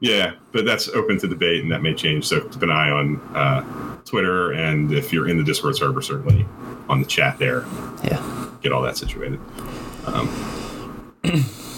[0.00, 2.26] yeah, but that's open to debate, and that may change.
[2.26, 6.46] So keep an eye on uh, Twitter, and if you're in the Discord server, certainly
[6.88, 7.64] on the chat there,
[8.02, 8.48] Yeah.
[8.62, 9.40] get all that situated.
[10.06, 10.28] Um,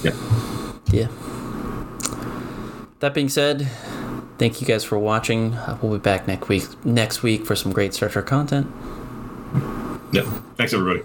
[0.02, 0.12] yeah,
[0.90, 1.08] Yeah.
[3.00, 3.68] That being said,
[4.38, 5.52] thank you guys for watching.
[5.54, 8.66] Uh, We'll be back next week next week for some great Star Trek content.
[10.12, 10.22] Yeah.
[10.56, 11.02] Thanks, everybody.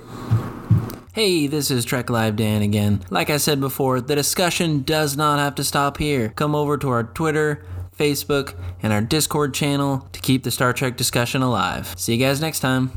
[1.14, 3.02] Hey, this is Trek Live Dan again.
[3.10, 6.30] Like I said before, the discussion does not have to stop here.
[6.30, 7.66] Come over to our Twitter,
[7.98, 11.94] Facebook, and our Discord channel to keep the Star Trek discussion alive.
[11.98, 12.92] See you guys next time.